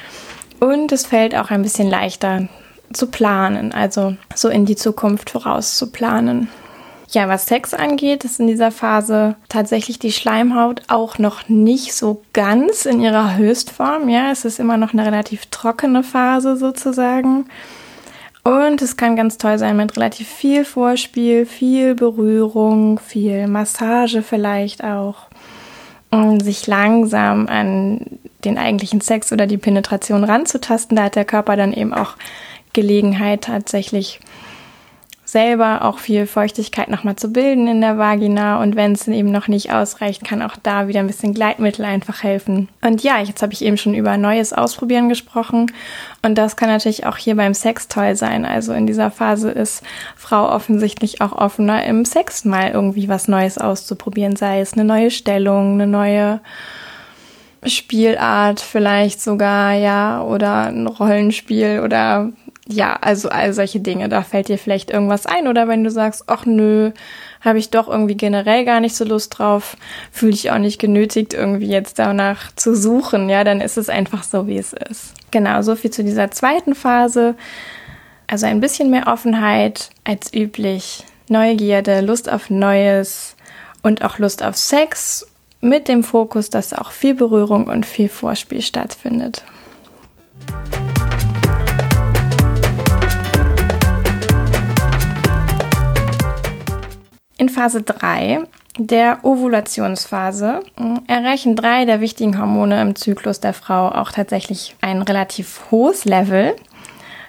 Und 0.62 0.94
es 0.94 1.06
fällt 1.06 1.36
auch 1.36 1.52
ein 1.52 1.64
bisschen 1.64 1.90
leichter 1.90 2.48
zu 2.94 3.08
planen, 3.08 3.72
also 3.72 4.16
so 4.36 4.50
in 4.50 4.66
die 4.66 4.76
Zukunft 4.76 5.30
voraus 5.30 5.78
zu 5.78 5.92
planen. 5.92 6.50
Ja, 7.10 7.30
was 7.30 7.46
Sex 7.46 7.74
angeht, 7.74 8.26
ist 8.26 8.40
in 8.40 8.48
dieser 8.48 8.70
Phase 8.70 9.36
tatsächlich 9.48 9.98
die 9.98 10.12
Schleimhaut 10.12 10.82
auch 10.90 11.18
noch 11.20 11.48
nicht 11.48 11.94
so 11.94 12.22
ganz 12.34 12.86
in 12.86 13.00
ihrer 13.00 13.38
Höchstform. 13.38 14.10
Ja, 14.10 14.30
es 14.32 14.44
ist 14.44 14.60
immer 14.60 14.76
noch 14.76 14.92
eine 14.92 15.06
relativ 15.06 15.46
trockene 15.46 16.04
Phase 16.04 16.58
sozusagen. 16.58 17.46
Und 18.44 18.82
es 18.82 18.98
kann 18.98 19.16
ganz 19.16 19.38
toll 19.38 19.58
sein 19.58 19.78
mit 19.78 19.96
relativ 19.96 20.28
viel 20.28 20.66
Vorspiel, 20.66 21.46
viel 21.46 21.96
Berührung, 21.96 23.00
viel 23.00 23.48
Massage 23.48 24.22
vielleicht 24.22 24.84
auch. 24.84 25.28
Um 26.12 26.40
sich 26.40 26.68
langsam 26.68 27.48
an 27.48 28.20
den 28.46 28.58
eigentlichen 28.58 29.02
Sex 29.02 29.32
oder 29.34 29.48
die 29.48 29.58
Penetration 29.58 30.24
ranzutasten. 30.24 30.96
Da 30.96 31.04
hat 31.04 31.16
der 31.16 31.26
Körper 31.26 31.56
dann 31.58 31.74
eben 31.74 31.94
auch 31.94 32.16
Gelegenheit 32.78 33.46
tatsächlich 33.46 34.20
selber 35.26 35.84
auch 35.84 35.98
viel 35.98 36.28
Feuchtigkeit 36.28 36.90
nochmal 36.90 37.16
zu 37.16 37.34
bilden 37.34 37.68
in 37.68 37.82
der 37.82 37.98
Vagina. 37.98 38.62
Und 38.62 38.76
wenn 38.76 38.94
es 38.94 39.08
eben 39.08 39.32
noch 39.32 39.48
nicht 39.48 39.74
ausreicht, 39.74 40.24
kann 40.24 40.44
auch 40.44 40.56
da 40.62 40.88
wieder 40.88 41.00
ein 41.00 41.08
bisschen 41.08 41.34
Gleitmittel 41.34 41.84
einfach 41.86 42.22
helfen. 42.22 42.70
Und 42.82 43.02
ja, 43.02 43.20
jetzt 43.20 43.42
habe 43.42 43.52
ich 43.52 43.66
eben 43.66 43.78
schon 43.78 43.96
über 43.96 44.16
neues 44.16 44.54
Ausprobieren 44.54 45.10
gesprochen. 45.10 45.72
Und 46.22 46.38
das 46.38 46.56
kann 46.56 46.70
natürlich 46.70 47.08
auch 47.08 47.18
hier 47.18 47.36
beim 47.36 47.56
Sex 47.56 47.88
toll 47.88 48.16
sein. 48.16 48.46
Also 48.46 48.74
in 48.74 48.86
dieser 48.86 49.10
Phase 49.10 49.50
ist 49.50 49.84
Frau 50.16 50.50
offensichtlich 50.50 51.20
auch 51.20 51.34
offener 51.34 51.84
im 51.84 52.06
Sex 52.06 52.46
mal 52.46 52.70
irgendwie 52.72 53.10
was 53.10 53.28
Neues 53.28 53.58
auszuprobieren, 53.58 54.36
sei 54.36 54.62
es 54.62 54.74
eine 54.74 54.86
neue 54.86 55.10
Stellung, 55.10 55.74
eine 55.74 55.88
neue 55.88 56.42
Spielart 57.66 58.60
vielleicht 58.60 59.22
sogar, 59.22 59.74
ja, 59.74 60.22
oder 60.22 60.68
ein 60.68 60.88
Rollenspiel 60.88 61.82
oder 61.84 62.32
ja, 62.70 62.96
also 62.96 63.30
all 63.30 63.54
solche 63.54 63.80
Dinge. 63.80 64.10
Da 64.10 64.24
fällt 64.24 64.50
dir 64.50 64.58
vielleicht 64.58 64.92
irgendwas 64.92 65.26
ein 65.26 65.48
oder 65.48 65.68
wenn 65.68 65.84
du 65.84 65.90
sagst, 65.90 66.26
ach 66.28 66.46
nö, 66.46 66.92
habe 67.42 67.60
ich 67.60 67.70
doch 67.70 67.88
irgendwie 67.88 68.16
generell 68.16 68.66
gar 68.66 68.80
nicht 68.80 68.96
so 68.96 69.06
Lust 69.06 69.38
drauf, 69.38 69.78
fühle 70.12 70.34
ich 70.34 70.52
auch 70.52 70.58
nicht 70.58 70.80
genötigt, 70.80 71.34
irgendwie 71.34 71.68
jetzt 71.68 72.00
danach 72.00 72.52
zu 72.56 72.76
suchen. 72.76 73.30
Ja, 73.30 73.44
dann 73.44 73.62
ist 73.62 73.78
es 73.78 73.90
einfach 73.90 74.24
so, 74.24 74.48
wie 74.48 74.58
es 74.58 74.74
ist. 74.74 75.14
Genau, 75.32 75.62
so 75.62 75.76
viel 75.76 75.92
zu 75.92 76.04
dieser 76.04 76.32
zweiten 76.32 76.76
Phase. 76.76 77.36
Also 78.28 78.46
ein 78.46 78.60
bisschen 78.60 78.90
mehr 78.90 79.08
Offenheit 79.08 79.90
als 80.04 80.34
üblich, 80.34 81.06
Neugierde, 81.30 82.02
Lust 82.02 82.30
auf 82.30 82.50
Neues 82.50 83.36
und 83.82 84.04
auch 84.04 84.20
Lust 84.20 84.44
auf 84.44 84.58
Sex 84.58 85.26
mit 85.62 85.88
dem 85.88 86.04
Fokus, 86.04 86.50
dass 86.50 86.74
auch 86.74 86.92
viel 86.92 87.14
Berührung 87.14 87.68
und 87.68 87.86
viel 87.86 88.10
Vorspiel 88.10 88.62
stattfindet. 88.62 89.44
In 97.38 97.50
Phase 97.50 97.84
3, 97.84 98.48
der 98.80 99.20
Ovulationsphase, 99.24 100.62
erreichen 101.08 101.56
drei 101.56 101.86
der 101.86 102.02
wichtigen 102.02 102.40
Hormone 102.40 102.82
im 102.82 102.96
Zyklus 102.96 103.40
der 103.40 103.54
Frau 103.54 103.90
auch 103.90 104.12
tatsächlich 104.12 104.76
ein 104.82 105.04
relativ 105.04 105.62
hohes 105.70 106.06
Level. 106.06 106.56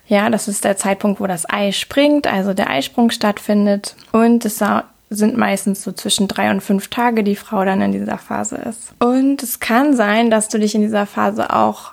Ja, 0.06 0.30
das 0.30 0.48
ist 0.48 0.64
der 0.64 0.78
Zeitpunkt, 0.78 1.20
wo 1.20 1.26
das 1.26 1.48
Ei 1.48 1.72
springt, 1.72 2.26
also 2.26 2.54
der 2.54 2.70
Eisprung 2.70 3.10
stattfindet. 3.10 3.96
Und 4.12 4.46
es 4.46 4.62
sind 5.10 5.36
meistens 5.36 5.82
so 5.82 5.92
zwischen 5.92 6.26
drei 6.26 6.50
und 6.50 6.62
fünf 6.62 6.88
Tage, 6.88 7.22
die 7.22 7.36
Frau 7.36 7.64
dann 7.66 7.82
in 7.82 7.92
dieser 7.92 8.16
Phase 8.16 8.56
ist. 8.56 8.94
Und 9.00 9.42
es 9.42 9.60
kann 9.60 9.94
sein, 9.94 10.30
dass 10.30 10.48
du 10.48 10.58
dich 10.58 10.74
in 10.74 10.80
dieser 10.80 11.04
Phase 11.04 11.52
auch, 11.54 11.92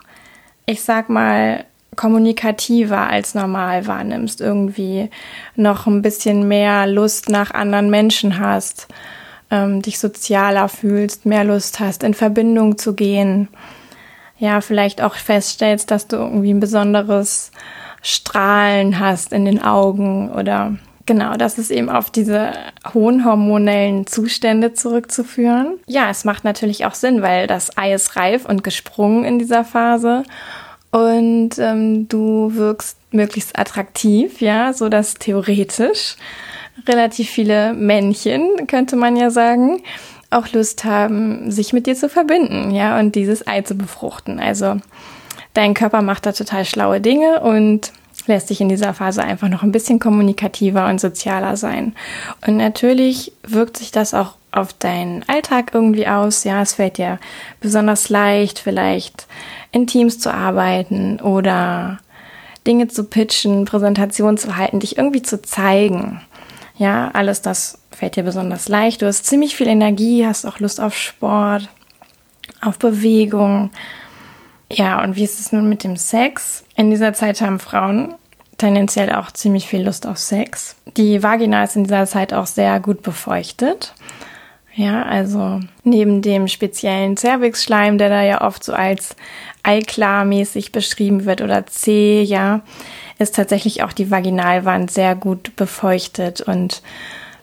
ich 0.66 0.84
sag 0.84 1.10
mal, 1.10 1.66
kommunikativer 1.96 3.08
als 3.08 3.36
normal 3.36 3.88
wahrnimmst, 3.88 4.42
irgendwie 4.42 5.10
noch 5.56 5.88
ein 5.88 6.02
bisschen 6.02 6.48
mehr 6.48 6.88
Lust 6.88 7.30
nach 7.30 7.52
anderen 7.52 7.90
Menschen 7.90 8.40
hast, 8.40 8.88
ähm, 9.52 9.82
dich 9.82 10.00
sozialer 10.00 10.70
fühlst, 10.70 11.26
mehr 11.26 11.44
Lust 11.44 11.80
hast, 11.80 12.04
in 12.04 12.14
Verbindung 12.14 12.78
zu 12.78 12.94
gehen. 12.94 13.48
Ja, 14.38 14.62
vielleicht 14.62 15.02
auch 15.02 15.16
feststellst, 15.16 15.92
dass 15.92 16.08
du 16.08 16.18
irgendwie 16.18 16.54
ein 16.54 16.60
besonderes 16.60 17.52
Strahlen 18.02 19.00
hast 19.00 19.34
in 19.34 19.46
den 19.46 19.62
Augen 19.62 20.32
oder 20.32 20.76
Genau, 21.08 21.36
das 21.36 21.60
ist 21.60 21.70
eben 21.70 21.90
auf 21.90 22.10
diese 22.10 22.52
hohen 22.94 23.26
hormonellen 23.26 24.08
Zustände 24.08 24.74
zurückzuführen. 24.74 25.78
Ja, 25.86 26.10
es 26.10 26.26
macht 26.26 26.44
natürlich 26.44 26.86
auch 26.86 26.96
Sinn, 26.96 27.22
weil 27.22 27.46
das 27.46 27.78
Ei 27.78 27.94
ist 27.94 28.16
reif 28.16 28.46
und 28.46 28.64
gesprungen 28.64 29.24
in 29.24 29.38
dieser 29.38 29.64
Phase 29.64 30.24
und 30.96 31.60
ähm, 31.60 32.08
du 32.08 32.56
wirkst 32.56 32.98
möglichst 33.12 33.60
attraktiv, 33.60 34.40
ja, 34.40 34.72
so 34.72 34.88
dass 34.88 35.16
theoretisch 35.16 36.16
relativ 36.88 37.30
viele 37.30 37.74
Männchen, 37.74 38.66
könnte 38.68 38.96
man 38.96 39.18
ja 39.18 39.30
sagen, 39.30 39.84
auch 40.30 40.48
Lust 40.54 40.86
haben, 40.86 41.52
sich 41.52 41.74
mit 41.74 41.86
dir 41.86 41.96
zu 41.96 42.08
verbinden, 42.08 42.72
ja, 42.72 42.98
und 42.98 43.16
dieses 43.16 43.46
Ei 43.46 43.62
zu 43.62 43.76
befruchten. 43.76 44.40
Also 44.40 44.78
dein 45.54 45.74
Körper 45.74 46.02
macht 46.02 46.26
da 46.26 46.32
total 46.32 46.64
schlaue 46.64 47.02
Dinge 47.02 47.42
und 47.42 47.92
lässt 48.28 48.50
dich 48.50 48.62
in 48.62 48.70
dieser 48.70 48.94
Phase 48.94 49.22
einfach 49.22 49.50
noch 49.50 49.64
ein 49.64 49.74
bisschen 49.74 50.00
kommunikativer 50.00 50.88
und 50.88 51.02
sozialer 51.02 51.58
sein. 51.58 51.94
Und 52.48 52.56
natürlich 52.56 53.34
wirkt 53.44 53.76
sich 53.76 53.92
das 53.92 54.14
auch 54.14 54.36
auf 54.56 54.74
deinen 54.74 55.28
Alltag 55.28 55.72
irgendwie 55.74 56.08
aus. 56.08 56.44
Ja, 56.44 56.62
es 56.62 56.74
fällt 56.74 56.98
dir 56.98 57.20
besonders 57.60 58.10
leicht, 58.10 58.60
vielleicht 58.60 59.28
in 59.72 59.88
Teams 59.88 60.20
zu 60.20 60.34
arbeiten 60.34 61.20
oder 61.20 62.00
Dinge 62.66 62.88
zu 62.88 63.04
pitchen, 63.04 63.66
Präsentationen 63.66 64.38
zu 64.38 64.58
halten, 64.58 64.80
dich 64.80 64.98
irgendwie 64.98 65.22
zu 65.22 65.42
zeigen. 65.42 66.22
Ja, 66.78 67.12
alles 67.14 67.42
das 67.42 67.80
fällt 67.92 68.16
dir 68.16 68.24
besonders 68.24 68.68
leicht. 68.68 69.02
Du 69.02 69.08
hast 69.08 69.26
ziemlich 69.26 69.56
viel 69.56 69.68
Energie, 69.68 70.26
hast 70.26 70.46
auch 70.46 70.60
Lust 70.60 70.82
auf 70.82 70.96
Sport, 70.96 71.70
auf 72.62 72.78
Bewegung. 72.80 73.72
Ja, 74.72 75.04
und 75.04 75.16
wie 75.16 75.24
ist 75.24 75.40
es 75.40 75.52
nun 75.52 75.70
mit 75.70 75.84
dem 75.84 75.96
Sex? 75.96 76.64
In 76.76 76.90
dieser 76.90 77.14
Zeit 77.14 77.40
haben 77.42 77.60
Frauen 77.60 78.16
tendenziell 78.58 79.14
auch 79.14 79.32
ziemlich 79.32 79.68
viel 79.68 79.84
Lust 79.84 80.08
auf 80.08 80.18
Sex. 80.18 80.76
Die 80.98 81.22
Vagina 81.24 81.64
ist 81.64 81.76
in 81.76 81.84
dieser 81.84 82.06
Zeit 82.06 82.34
auch 82.34 82.48
sehr 82.48 82.80
gut 82.80 83.02
befeuchtet. 83.04 83.94
Ja, 84.76 85.04
also 85.04 85.62
neben 85.84 86.22
dem 86.22 86.50
speziellen 86.50 87.16
Cervixschleim, 87.16 87.98
der 87.98 88.10
da 88.10 88.24
ja 88.24 88.42
oft 88.42 88.62
so 88.64 88.74
als 88.74 89.16
eiklarmäßig 89.64 90.74
beschrieben 90.74 91.24
wird 91.24 91.42
oder 91.42 91.66
C, 91.66 92.22
ja, 92.22 92.62
ist 93.18 93.36
tatsächlich 93.36 93.84
auch 93.84 93.94
die 93.94 94.12
Vaginalwand 94.12 94.92
sehr 94.92 95.16
gut 95.16 95.56
befeuchtet 95.56 96.42
und 96.42 96.82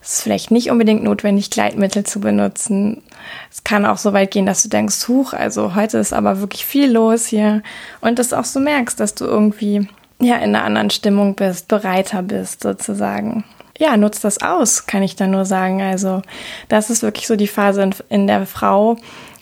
es 0.03 0.17
ist 0.17 0.23
vielleicht 0.23 0.51
nicht 0.51 0.71
unbedingt 0.71 1.05
notwendig, 1.05 1.49
Gleitmittel 1.49 2.05
zu 2.05 2.21
benutzen. 2.21 3.03
Es 3.51 3.65
kann 3.65 3.87
auch 3.87 3.99
so 3.99 4.13
weit 4.13 4.33
gehen, 4.33 4.47
dass 4.47 4.63
du 4.63 4.69
denkst, 4.69 5.09
huch, 5.09 5.33
also 5.33 5.75
heute 5.75 5.99
ist 5.99 6.13
aber 6.13 6.41
wirklich 6.41 6.67
viel 6.67 6.93
los 6.93 7.27
hier 7.27 7.63
und 8.03 8.19
das 8.19 8.35
auch 8.35 8.45
so 8.45 8.61
merkst, 8.61 9.01
dass 9.01 9.15
du 9.15 9.25
irgendwie 9.25 9.89
ja 10.21 10.37
in 10.37 10.55
einer 10.55 10.65
anderen 10.65 10.91
Stimmung 10.91 11.35
bist, 11.35 11.69
bereiter 11.69 12.21
bist 12.23 12.63
sozusagen. 12.63 13.45
Ja, 13.83 13.97
nutzt 13.97 14.23
das 14.23 14.41
aus, 14.41 14.87
kann 14.87 15.03
ich 15.03 15.17
da 15.17 15.27
nur 15.27 15.45
sagen. 15.45 15.83
Also 15.83 16.23
das 16.69 16.89
ist 16.89 17.03
wirklich 17.03 17.27
so 17.27 17.35
die 17.35 17.49
Phase, 17.49 17.91
in 18.09 18.29
der 18.29 18.47
Frau 18.47 18.97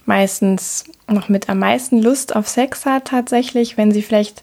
meistens 0.07 0.85
noch 1.09 1.29
mit 1.29 1.51
am 1.51 1.59
meisten 1.59 2.01
Lust 2.01 2.35
auf 2.35 2.49
Sex 2.49 2.87
hat 2.87 3.09
tatsächlich, 3.09 3.77
wenn 3.77 3.93
sie 3.93 4.01
vielleicht 4.01 4.43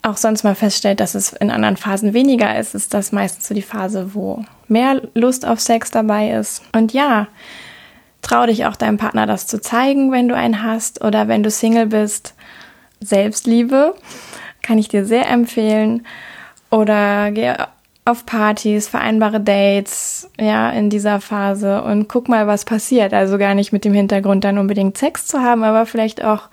auch 0.00 0.16
sonst 0.16 0.44
mal 0.44 0.54
feststellt, 0.54 1.00
dass 1.00 1.14
es 1.14 1.34
in 1.34 1.50
anderen 1.50 1.76
Phasen 1.76 2.14
weniger 2.14 2.58
ist, 2.58 2.74
ist 2.74 2.94
das 2.94 3.12
meistens 3.12 3.46
so 3.46 3.54
die 3.54 3.60
Phase, 3.60 4.14
wo 4.14 4.46
mehr 4.66 5.02
Lust 5.12 5.46
auf 5.46 5.60
Sex 5.60 5.90
dabei 5.90 6.30
ist. 6.30 6.62
Und 6.72 6.94
ja, 6.94 7.26
trau 8.22 8.46
dich 8.46 8.64
auch 8.64 8.76
deinem 8.76 8.96
Partner 8.96 9.26
das 9.26 9.46
zu 9.46 9.60
zeigen, 9.60 10.10
wenn 10.10 10.28
du 10.28 10.36
einen 10.36 10.62
hast 10.62 11.04
oder 11.04 11.28
wenn 11.28 11.42
du 11.42 11.50
Single 11.50 11.88
bist. 11.88 12.32
Selbstliebe 13.00 13.94
kann 14.62 14.78
ich 14.78 14.88
dir 14.88 15.04
sehr 15.04 15.28
empfehlen. 15.28 16.06
Oder 16.70 17.30
geh 17.30 17.52
auf 18.08 18.24
Partys, 18.24 18.88
vereinbare 18.88 19.40
Dates, 19.40 20.30
ja, 20.40 20.70
in 20.70 20.88
dieser 20.88 21.20
Phase 21.20 21.82
und 21.82 22.08
guck 22.08 22.28
mal, 22.28 22.46
was 22.46 22.64
passiert. 22.64 23.12
Also 23.12 23.36
gar 23.36 23.54
nicht 23.54 23.72
mit 23.72 23.84
dem 23.84 23.92
Hintergrund 23.92 24.44
dann 24.44 24.58
unbedingt 24.58 24.96
Sex 24.96 25.26
zu 25.26 25.40
haben, 25.40 25.62
aber 25.62 25.84
vielleicht 25.84 26.24
auch, 26.24 26.48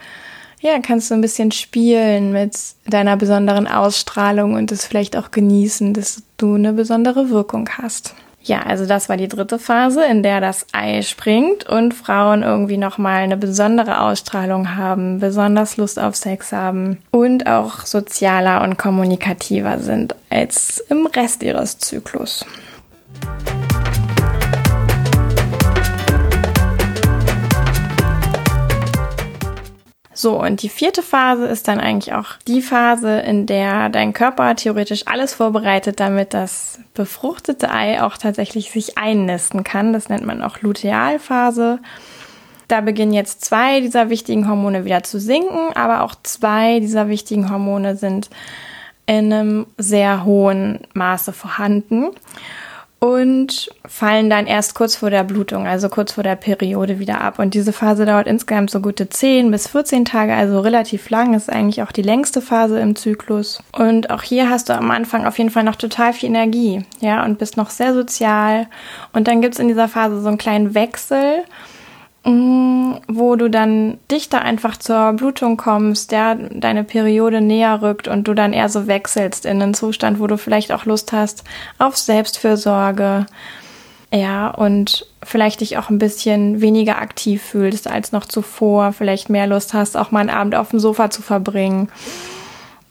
ja, 0.60 0.78
kannst 0.80 1.10
du 1.10 1.16
ein 1.16 1.22
bisschen 1.22 1.52
spielen 1.52 2.34
mit 2.34 2.58
deiner 2.88 3.16
besonderen 3.16 3.68
Ausstrahlung 3.68 4.54
und 4.56 4.72
es 4.72 4.86
vielleicht 4.86 5.16
auch 5.16 5.32
genießen, 5.32 5.94
dass 5.94 6.24
du 6.38 6.56
eine 6.56 6.74
besondere 6.74 7.30
Wirkung 7.30 7.70
hast. 7.70 8.14
Ja, 8.46 8.62
also 8.62 8.86
das 8.86 9.10
war 9.10 9.18
die 9.18 9.28
dritte 9.28 9.58
Phase, 9.58 10.06
in 10.06 10.22
der 10.22 10.40
das 10.40 10.68
Ei 10.72 11.02
springt 11.02 11.68
und 11.68 11.96
Frauen 11.96 12.44
irgendwie 12.44 12.78
nochmal 12.78 13.24
eine 13.24 13.38
besondere 13.38 14.02
Ausstrahlung 14.02 14.78
haben, 14.78 15.20
besonders 15.20 15.78
Lust 15.78 16.00
auf 16.00 16.16
Sex 16.16 16.52
haben 16.52 17.00
und 17.10 17.48
auch 17.48 17.88
sozialer 17.88 18.62
und 18.62 18.78
kommunikativer 18.78 19.80
sind 19.80 20.16
als 20.30 20.78
im 20.90 21.08
Rest 21.08 21.42
ihres 21.42 21.80
Zyklus. 21.80 22.46
So, 30.26 30.42
und 30.42 30.64
die 30.64 30.70
vierte 30.70 31.04
Phase 31.04 31.46
ist 31.46 31.68
dann 31.68 31.80
eigentlich 31.80 32.16
auch 32.16 32.30
die 32.48 32.64
Phase, 32.64 33.20
in 33.20 33.46
der 33.46 33.90
dein 33.90 34.12
Körper 34.12 34.56
theoretisch 34.56 35.06
alles 35.06 35.36
vorbereitet, 35.36 36.00
damit 36.00 36.34
das 36.34 36.80
befruchtete 36.96 37.70
Ei 37.70 38.02
auch 38.02 38.18
tatsächlich 38.18 38.72
sich 38.72 38.98
einnisten 38.98 39.64
kann. 39.64 39.94
Das 39.94 40.10
nennt 40.10 40.26
man 40.26 40.42
auch 40.42 40.62
Lutealphase. 40.62 41.78
Da 42.68 42.82
beginnen 42.82 43.14
jetzt 43.14 43.46
zwei 43.46 43.82
dieser 43.82 44.10
wichtigen 44.10 44.50
Hormone 44.50 44.84
wieder 44.84 45.04
zu 45.04 45.20
sinken, 45.20 45.76
aber 45.76 46.02
auch 46.02 46.16
zwei 46.24 46.80
dieser 46.80 47.08
wichtigen 47.08 47.52
Hormone 47.52 47.96
sind 47.96 48.32
in 49.06 49.32
einem 49.32 49.68
sehr 49.78 50.26
hohen 50.26 50.80
Maße 50.96 51.34
vorhanden 51.34 52.10
und 53.00 53.70
fallen 53.86 54.30
dann 54.30 54.48
erst 54.48 54.74
kurz 54.74 54.96
vor 54.96 55.10
der 55.10 55.24
Blutung, 55.24 55.68
also 55.68 55.90
kurz 55.90 56.14
vor 56.14 56.24
der 56.24 56.36
Periode 56.36 56.98
wieder 57.00 57.22
ab. 57.22 57.40
Und 57.40 57.54
diese 57.54 57.74
Phase 57.74 58.06
dauert 58.06 58.28
insgesamt 58.28 58.72
so 58.72 58.80
gute 58.80 59.10
10 59.10 59.52
bis 59.52 59.68
14 59.68 60.06
Tage, 60.06 60.34
also 60.34 60.60
relativ 60.60 61.10
lang, 61.10 61.34
ist 61.34 61.52
eigentlich 61.52 61.84
auch 61.84 61.92
die 61.92 62.02
längste 62.02 62.42
Phase 62.42 62.80
im 62.80 62.96
Zyklus. 62.96 63.62
Und 63.72 64.10
auch 64.10 64.24
hier 64.24 64.50
hast 64.50 64.70
du 64.70 64.74
am 64.74 64.90
Anfang 64.92 65.26
auf 65.26 65.38
jeden 65.38 65.50
Fall 65.50 65.64
noch 65.64 65.76
total 65.76 66.14
viel 66.14 66.30
Energie, 66.30 66.84
ja, 67.02 67.24
und 67.24 67.38
bist 67.38 67.58
noch 67.58 67.70
sehr 67.70 67.94
sozial. 67.94 68.68
Und 69.14 69.28
dann 69.28 69.42
gibt's 69.42 69.60
in 69.60 69.68
dieser 69.68 69.88
Phase 69.88 70.22
so 70.22 70.28
einen 70.28 70.38
kleinen 70.38 70.74
Wechsel 70.74 71.44
wo 72.26 73.36
du 73.36 73.50
dann 73.50 74.00
dichter 74.10 74.42
einfach 74.42 74.78
zur 74.78 75.14
Blutung 75.14 75.58
kommst, 75.58 76.12
der 76.12 76.36
deine 76.36 76.84
Periode 76.84 77.40
näher 77.40 77.84
rückt 77.84 78.08
und 78.08 78.28
du 78.28 78.34
dann 78.34 78.52
eher 78.52 78.68
so 78.68 78.88
wechselst 78.88 79.46
in 79.46 79.62
einen 79.62 79.76
Zustand, 79.76 80.20
wo 80.20 80.26
du 80.26 80.38
vielleicht 80.38 80.72
auch 80.72 80.86
Lust 80.86 81.14
hast 81.14 81.44
auf 81.78 81.96
Selbstfürsorge. 81.96 83.28
Ja, 84.12 84.50
und 84.50 85.06
vielleicht 85.24 85.62
dich 85.62 85.78
auch 85.78 85.90
ein 85.90 86.00
bisschen 86.00 86.62
weniger 86.62 87.00
aktiv 87.00 87.44
fühlst 87.44 87.88
als 87.88 88.12
noch 88.12 88.26
zuvor, 88.26 88.92
vielleicht 88.92 89.30
mehr 89.30 89.46
Lust 89.46 89.74
hast, 89.74 89.96
auch 89.96 90.12
mal 90.12 90.22
einen 90.22 90.30
Abend 90.30 90.56
auf 90.56 90.70
dem 90.70 90.80
Sofa 90.80 91.12
zu 91.12 91.22
verbringen. 91.22 91.90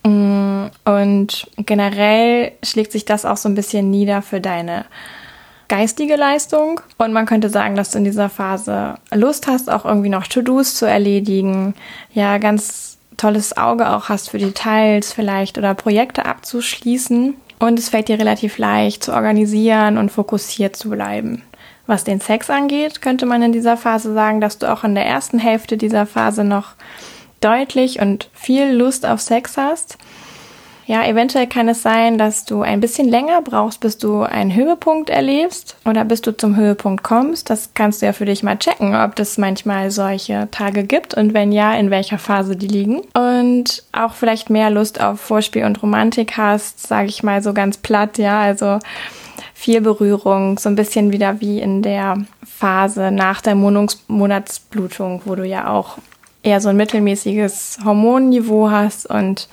Mm, 0.05 0.67
und 0.85 1.49
generell 1.57 2.53
schlägt 2.63 2.93
sich 2.93 3.05
das 3.05 3.25
auch 3.25 3.39
so 3.39 3.49
ein 3.49 3.55
bisschen 3.55 3.91
nieder 3.91 4.23
für 4.23 4.41
deine 4.41 4.85
geistige 5.69 6.17
Leistung. 6.17 6.81
Und 6.99 7.13
man 7.13 7.27
könnte 7.27 7.49
sagen, 7.49 7.77
dass 7.77 7.91
du 7.91 7.99
in 7.99 8.05
dieser 8.05 8.29
Phase 8.29 8.95
Lust 9.13 9.47
hast, 9.47 9.71
auch 9.71 9.85
irgendwie 9.85 10.09
noch 10.09 10.27
To-Dos 10.27 10.75
zu 10.75 10.87
erledigen. 10.87 11.75
Ja, 12.13 12.39
ganz 12.39 12.99
tolles 13.17 13.57
Auge 13.57 13.91
auch 13.91 14.09
hast 14.09 14.31
für 14.31 14.39
Details 14.39 15.13
vielleicht 15.13 15.59
oder 15.59 15.75
Projekte 15.75 16.27
abzuschließen. 16.27 17.35
Und 17.59 17.79
es 17.79 17.89
fällt 17.89 18.09
dir 18.09 18.19
relativ 18.19 18.59
leicht 18.59 19.05
zu 19.05 19.13
organisieren 19.13 19.97
und 19.99 20.11
fokussiert 20.11 20.77
zu 20.77 20.91
bleiben. 20.91 21.43
Was 21.87 22.05
den 22.05 22.21
Sex 22.21 22.51
angeht, 22.51 23.03
könnte 23.03 23.27
man 23.27 23.43
in 23.43 23.53
dieser 23.53 23.77
Phase 23.77 24.15
sagen, 24.15 24.41
dass 24.41 24.59
du 24.59 24.73
auch 24.73 24.85
in 24.85 24.95
der 24.95 25.07
ersten 25.07 25.39
Hälfte 25.39 25.77
dieser 25.77 26.07
Phase 26.07 26.43
noch 26.45 26.73
deutlich 27.41 28.01
und 28.01 28.31
viel 28.33 28.73
Lust 28.73 29.05
auf 29.05 29.21
Sex 29.21 29.57
hast. 29.57 29.99
Ja, 30.87 31.07
eventuell 31.07 31.47
kann 31.47 31.69
es 31.69 31.83
sein, 31.83 32.19
dass 32.19 32.45
du 32.45 32.61
ein 32.61 32.81
bisschen 32.81 33.09
länger 33.09 33.41
brauchst, 33.41 33.81
bis 33.81 33.97
du 33.97 34.21
einen 34.21 34.55
Höhepunkt 34.55 35.09
erlebst 35.09 35.77
oder 35.87 36.05
bis 36.05 36.21
du 36.21 36.37
zum 36.37 36.57
Höhepunkt 36.57 37.03
kommst. 37.03 37.49
Das 37.49 37.71
kannst 37.73 38.03
du 38.03 38.07
ja 38.07 38.13
für 38.13 38.27
dich 38.27 38.43
mal 38.43 38.59
checken, 38.59 38.95
ob 38.95 39.19
es 39.19 39.39
manchmal 39.39 39.91
solche 39.91 40.49
Tage 40.51 40.85
gibt 40.85 41.15
und 41.15 41.33
wenn 41.33 41.53
ja, 41.53 41.73
in 41.75 41.91
welcher 41.91 42.19
Phase 42.19 42.55
die 42.57 42.67
liegen. 42.67 43.01
Und 43.15 43.83
auch 43.93 44.13
vielleicht 44.13 44.51
mehr 44.51 44.69
Lust 44.69 45.01
auf 45.01 45.21
Vorspiel 45.21 45.65
und 45.65 45.83
Romantik 45.83 46.37
hast, 46.37 46.87
sage 46.87 47.09
ich 47.09 47.23
mal 47.23 47.43
so 47.43 47.55
ganz 47.55 47.79
platt, 47.79 48.19
ja, 48.19 48.41
also 48.41 48.79
viel 49.55 49.81
Berührung, 49.81 50.59
so 50.59 50.69
ein 50.69 50.77
bisschen 50.77 51.13
wieder 51.13 51.41
wie 51.41 51.61
in 51.61 51.81
der 51.81 52.19
Phase 52.45 53.11
nach 53.11 53.41
der 53.41 53.55
Monatsblutung, 53.55 55.23
wo 55.25 55.35
du 55.35 55.47
ja 55.47 55.69
auch 55.69 55.97
eher 56.43 56.61
so 56.61 56.69
ein 56.69 56.77
mittelmäßiges 56.77 57.79
Hormonniveau 57.85 58.71
hast 58.71 59.07
und 59.07 59.49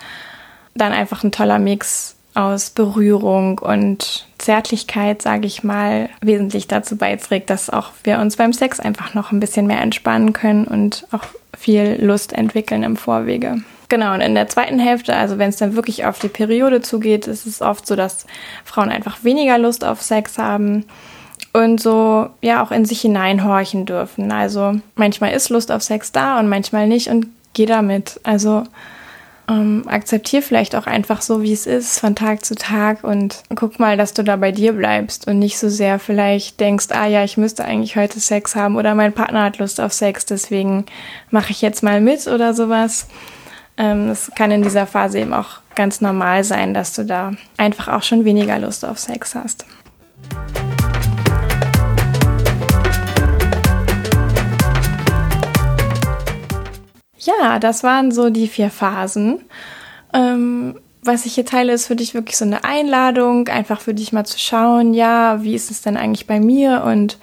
dann 0.75 0.93
einfach 0.93 1.23
ein 1.23 1.31
toller 1.31 1.59
Mix 1.59 2.15
aus 2.33 2.69
Berührung 2.69 3.59
und 3.59 4.25
Zärtlichkeit, 4.37 5.21
sage 5.21 5.47
ich 5.47 5.63
mal, 5.63 6.09
wesentlich 6.21 6.67
dazu 6.67 6.95
beiträgt, 6.95 7.49
dass 7.49 7.69
auch 7.69 7.91
wir 8.03 8.19
uns 8.19 8.37
beim 8.37 8.53
Sex 8.53 8.79
einfach 8.79 9.13
noch 9.13 9.31
ein 9.31 9.39
bisschen 9.39 9.67
mehr 9.67 9.81
entspannen 9.81 10.33
können 10.33 10.65
und 10.65 11.05
auch 11.11 11.25
viel 11.57 11.97
Lust 12.01 12.33
entwickeln 12.33 12.83
im 12.83 12.95
Vorwege. 12.95 13.57
Genau, 13.89 14.13
und 14.13 14.21
in 14.21 14.35
der 14.35 14.47
zweiten 14.47 14.79
Hälfte, 14.79 15.13
also 15.13 15.37
wenn 15.37 15.49
es 15.49 15.57
dann 15.57 15.75
wirklich 15.75 16.05
auf 16.05 16.19
die 16.19 16.29
Periode 16.29 16.81
zugeht, 16.81 17.27
ist 17.27 17.45
es 17.45 17.61
oft 17.61 17.85
so, 17.85 17.97
dass 17.97 18.25
Frauen 18.63 18.89
einfach 18.89 19.25
weniger 19.25 19.57
Lust 19.57 19.83
auf 19.83 20.01
Sex 20.01 20.37
haben 20.37 20.85
und 21.51 21.81
so 21.81 22.29
ja 22.41 22.63
auch 22.63 22.71
in 22.71 22.85
sich 22.85 23.01
hineinhorchen 23.01 23.85
dürfen. 23.85 24.31
Also 24.31 24.79
manchmal 24.95 25.33
ist 25.33 25.49
Lust 25.49 25.73
auf 25.73 25.81
Sex 25.81 26.13
da 26.13 26.39
und 26.39 26.47
manchmal 26.47 26.87
nicht 26.87 27.09
und 27.09 27.27
geh 27.53 27.65
damit. 27.65 28.21
Also 28.23 28.63
ähm, 29.51 29.83
akzeptier 29.87 30.41
vielleicht 30.41 30.75
auch 30.75 30.87
einfach 30.87 31.21
so, 31.21 31.41
wie 31.41 31.51
es 31.51 31.67
ist, 31.67 31.99
von 31.99 32.15
Tag 32.15 32.45
zu 32.45 32.55
Tag 32.55 33.03
und 33.03 33.43
guck 33.53 33.79
mal, 33.79 33.97
dass 33.97 34.13
du 34.13 34.23
da 34.23 34.37
bei 34.37 34.51
dir 34.51 34.73
bleibst 34.73 35.27
und 35.27 35.39
nicht 35.39 35.59
so 35.59 35.67
sehr 35.67 35.99
vielleicht 35.99 36.59
denkst, 36.59 36.87
ah 36.91 37.05
ja, 37.05 37.23
ich 37.23 37.37
müsste 37.37 37.65
eigentlich 37.65 37.97
heute 37.97 38.19
Sex 38.19 38.55
haben 38.55 38.77
oder 38.77 38.95
mein 38.95 39.13
Partner 39.13 39.43
hat 39.43 39.57
Lust 39.57 39.81
auf 39.81 39.91
Sex, 39.91 40.25
deswegen 40.25 40.85
mache 41.31 41.51
ich 41.51 41.61
jetzt 41.61 41.83
mal 41.83 41.99
mit 41.99 42.27
oder 42.27 42.53
sowas. 42.53 43.07
Ähm, 43.77 44.07
das 44.07 44.31
kann 44.35 44.51
in 44.51 44.63
dieser 44.63 44.87
Phase 44.87 45.19
eben 45.19 45.33
auch 45.33 45.59
ganz 45.75 45.99
normal 45.99 46.43
sein, 46.43 46.73
dass 46.73 46.93
du 46.93 47.03
da 47.03 47.33
einfach 47.57 47.89
auch 47.89 48.03
schon 48.03 48.23
weniger 48.23 48.57
Lust 48.57 48.85
auf 48.85 48.99
Sex 48.99 49.35
hast. 49.35 49.65
Ja, 57.21 57.59
das 57.59 57.83
waren 57.83 58.11
so 58.11 58.29
die 58.29 58.47
vier 58.47 58.69
Phasen. 58.69 59.41
Ähm, 60.13 60.75
was 61.03 61.25
ich 61.25 61.35
hier 61.35 61.45
teile, 61.45 61.73
ist 61.73 61.87
für 61.87 61.95
dich 61.95 62.13
wirklich 62.13 62.37
so 62.37 62.45
eine 62.45 62.63
Einladung, 62.63 63.47
einfach 63.47 63.79
für 63.79 63.93
dich 63.93 64.11
mal 64.11 64.25
zu 64.25 64.39
schauen, 64.39 64.93
ja, 64.93 65.43
wie 65.43 65.55
ist 65.55 65.71
es 65.71 65.81
denn 65.81 65.97
eigentlich 65.97 66.27
bei 66.27 66.39
mir 66.39 66.83
und 66.85 67.17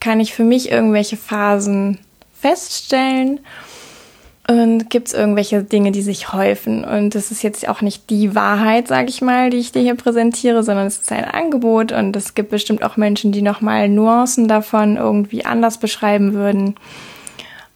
kann 0.00 0.20
ich 0.20 0.34
für 0.34 0.44
mich 0.44 0.70
irgendwelche 0.70 1.16
Phasen 1.16 1.98
feststellen? 2.40 3.40
Und 4.46 4.90
gibt 4.90 5.08
es 5.08 5.14
irgendwelche 5.14 5.62
Dinge, 5.62 5.90
die 5.90 6.02
sich 6.02 6.34
häufen? 6.34 6.84
Und 6.84 7.14
das 7.14 7.30
ist 7.30 7.42
jetzt 7.42 7.66
auch 7.66 7.80
nicht 7.80 8.10
die 8.10 8.34
Wahrheit, 8.34 8.88
sage 8.88 9.08
ich 9.08 9.22
mal, 9.22 9.48
die 9.48 9.56
ich 9.56 9.72
dir 9.72 9.80
hier 9.80 9.94
präsentiere, 9.94 10.62
sondern 10.62 10.86
es 10.86 10.98
ist 10.98 11.10
ein 11.12 11.24
Angebot 11.24 11.92
und 11.92 12.14
es 12.14 12.34
gibt 12.34 12.50
bestimmt 12.50 12.82
auch 12.82 12.98
Menschen, 12.98 13.32
die 13.32 13.40
nochmal 13.40 13.88
Nuancen 13.88 14.46
davon 14.46 14.98
irgendwie 14.98 15.46
anders 15.46 15.78
beschreiben 15.78 16.34
würden. 16.34 16.74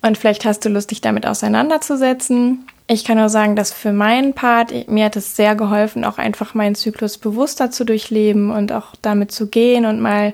Und 0.02 0.16
vielleicht 0.16 0.44
hast 0.44 0.64
du 0.64 0.68
Lust, 0.68 0.90
dich 0.90 1.00
damit 1.00 1.26
auseinanderzusetzen. 1.26 2.66
Ich 2.86 3.04
kann 3.04 3.18
nur 3.18 3.28
sagen, 3.28 3.56
dass 3.56 3.72
für 3.72 3.92
meinen 3.92 4.32
Part, 4.32 4.88
mir 4.88 5.06
hat 5.06 5.16
es 5.16 5.36
sehr 5.36 5.54
geholfen, 5.54 6.04
auch 6.04 6.18
einfach 6.18 6.54
meinen 6.54 6.74
Zyklus 6.74 7.18
bewusster 7.18 7.70
zu 7.70 7.84
durchleben 7.84 8.50
und 8.50 8.72
auch 8.72 8.94
damit 9.02 9.30
zu 9.32 9.48
gehen 9.48 9.84
und 9.84 10.00
mal, 10.00 10.32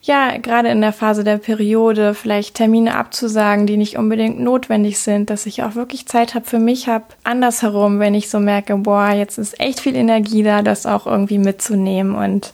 ja, 0.00 0.36
gerade 0.38 0.68
in 0.68 0.80
der 0.80 0.92
Phase 0.92 1.24
der 1.24 1.38
Periode 1.38 2.14
vielleicht 2.14 2.54
Termine 2.54 2.94
abzusagen, 2.94 3.66
die 3.66 3.76
nicht 3.76 3.98
unbedingt 3.98 4.38
notwendig 4.38 5.00
sind, 5.00 5.30
dass 5.30 5.46
ich 5.46 5.64
auch 5.64 5.74
wirklich 5.74 6.06
Zeit 6.06 6.34
habe 6.34 6.46
für 6.46 6.60
mich 6.60 6.88
habe. 6.88 7.04
Andersherum, 7.24 7.98
wenn 7.98 8.14
ich 8.14 8.30
so 8.30 8.38
merke, 8.38 8.76
boah, 8.76 9.10
jetzt 9.10 9.36
ist 9.36 9.60
echt 9.60 9.80
viel 9.80 9.96
Energie 9.96 10.44
da, 10.44 10.62
das 10.62 10.86
auch 10.86 11.06
irgendwie 11.06 11.38
mitzunehmen 11.38 12.14
und 12.14 12.52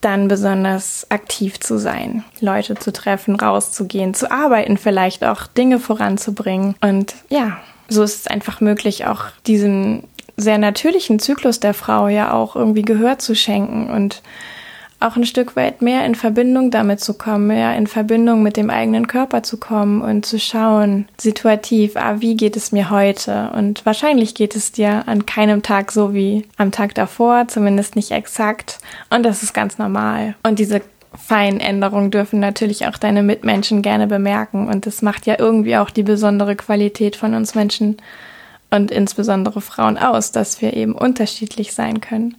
dann 0.00 0.28
besonders 0.28 1.06
aktiv 1.10 1.60
zu 1.60 1.78
sein, 1.78 2.24
Leute 2.40 2.74
zu 2.74 2.92
treffen, 2.92 3.36
rauszugehen, 3.36 4.14
zu 4.14 4.30
arbeiten, 4.30 4.76
vielleicht 4.76 5.24
auch 5.24 5.46
Dinge 5.46 5.78
voranzubringen. 5.78 6.74
Und 6.80 7.14
ja, 7.28 7.58
so 7.88 8.02
ist 8.02 8.20
es 8.20 8.26
einfach 8.26 8.60
möglich, 8.60 9.06
auch 9.06 9.24
diesem 9.46 10.04
sehr 10.36 10.58
natürlichen 10.58 11.18
Zyklus 11.18 11.60
der 11.60 11.74
Frau 11.74 12.08
ja 12.08 12.32
auch 12.32 12.56
irgendwie 12.56 12.82
Gehör 12.82 13.18
zu 13.18 13.34
schenken 13.34 13.90
und 13.90 14.22
auch 15.00 15.16
ein 15.16 15.24
Stück 15.24 15.56
weit 15.56 15.82
mehr 15.82 16.04
in 16.04 16.14
Verbindung 16.14 16.70
damit 16.70 17.00
zu 17.00 17.14
kommen, 17.14 17.46
mehr 17.48 17.74
in 17.76 17.86
Verbindung 17.86 18.42
mit 18.42 18.56
dem 18.56 18.70
eigenen 18.70 19.06
Körper 19.06 19.42
zu 19.42 19.56
kommen 19.56 20.02
und 20.02 20.26
zu 20.26 20.38
schauen, 20.38 21.08
situativ, 21.18 21.96
ah, 21.96 22.16
wie 22.20 22.36
geht 22.36 22.56
es 22.56 22.70
mir 22.70 22.90
heute? 22.90 23.50
Und 23.54 23.84
wahrscheinlich 23.86 24.34
geht 24.34 24.54
es 24.54 24.72
dir 24.72 25.04
an 25.06 25.24
keinem 25.24 25.62
Tag 25.62 25.90
so 25.90 26.12
wie 26.12 26.44
am 26.58 26.70
Tag 26.70 26.94
davor, 26.94 27.48
zumindest 27.48 27.96
nicht 27.96 28.10
exakt. 28.10 28.78
Und 29.08 29.24
das 29.24 29.42
ist 29.42 29.54
ganz 29.54 29.78
normal. 29.78 30.34
Und 30.42 30.58
diese 30.58 30.82
feinen 31.16 31.60
Änderungen 31.60 32.10
dürfen 32.10 32.38
natürlich 32.38 32.86
auch 32.86 32.96
deine 32.96 33.22
Mitmenschen 33.22 33.82
gerne 33.82 34.06
bemerken. 34.06 34.68
Und 34.68 34.86
das 34.86 35.02
macht 35.02 35.26
ja 35.26 35.36
irgendwie 35.38 35.76
auch 35.76 35.90
die 35.90 36.02
besondere 36.02 36.56
Qualität 36.56 37.16
von 37.16 37.34
uns 37.34 37.54
Menschen 37.54 37.96
und 38.70 38.90
insbesondere 38.90 39.60
Frauen 39.60 39.98
aus, 39.98 40.30
dass 40.30 40.62
wir 40.62 40.74
eben 40.74 40.94
unterschiedlich 40.94 41.72
sein 41.72 42.00
können. 42.00 42.36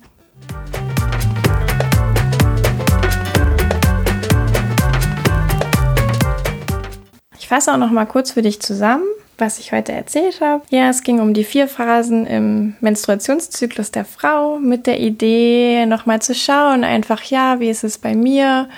Fasse 7.52 7.74
auch 7.74 7.78
noch 7.78 7.92
mal 7.92 8.06
kurz 8.06 8.32
für 8.32 8.42
dich 8.42 8.62
zusammen, 8.62 9.04
was 9.38 9.60
ich 9.60 9.74
heute 9.74 9.92
erzählt 9.92 10.40
habe. 10.40 10.64
Ja, 10.70 10.88
es 10.88 11.04
ging 11.04 11.20
um 11.20 11.34
die 11.34 11.44
vier 11.44 11.68
Phasen 11.68 12.26
im 12.26 12.78
Menstruationszyklus 12.80 13.92
der 13.92 14.06
Frau 14.06 14.58
mit 14.58 14.88
der 14.88 15.02
Idee, 15.02 15.86
noch 15.86 16.06
mal 16.06 16.22
zu 16.22 16.34
schauen, 16.34 16.86
einfach 16.86 17.22
ja, 17.24 17.60
wie 17.60 17.70
ist 17.70 17.84
es 17.84 17.98
bei 17.98 18.16
mir? 18.16 18.70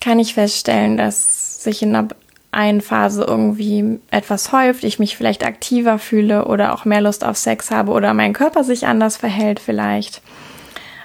Kann 0.00 0.18
ich 0.18 0.34
feststellen, 0.34 0.96
dass 0.96 1.62
sich 1.62 1.84
in 1.84 1.94
einer 1.94 2.08
einen 2.50 2.80
Phase 2.80 3.22
irgendwie 3.22 4.00
etwas 4.10 4.50
häuft, 4.50 4.82
ich 4.82 4.98
mich 4.98 5.16
vielleicht 5.16 5.46
aktiver 5.46 6.00
fühle 6.00 6.46
oder 6.46 6.74
auch 6.74 6.84
mehr 6.84 7.00
Lust 7.00 7.24
auf 7.24 7.36
Sex 7.36 7.70
habe 7.70 7.92
oder 7.92 8.12
mein 8.12 8.32
Körper 8.32 8.64
sich 8.64 8.88
anders 8.88 9.16
verhält 9.16 9.60
vielleicht. 9.60 10.20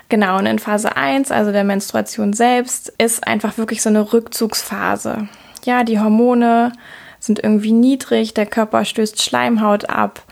Genau, 0.09 0.39
und 0.39 0.47
in 0.47 0.57
Phase 0.57 0.97
1, 0.97 1.29
also 1.29 1.51
der 1.51 1.63
Menstruation 1.63 2.33
selbst, 2.33 2.91
ist 2.97 3.27
einfach 3.27 3.59
wirklich 3.59 3.83
so 3.83 3.89
eine 3.89 4.11
Rückzugsphase. 4.11 5.29
Ja, 5.67 5.83
die 5.83 5.99
Hormone 5.99 6.71
sind 7.19 7.43
irgendwie 7.43 7.73
niedrig, 7.73 8.33
der 8.33 8.45
Körper 8.45 8.85
stößt 8.85 9.21
Schleimhaut 9.21 9.89
ab, 9.89 10.23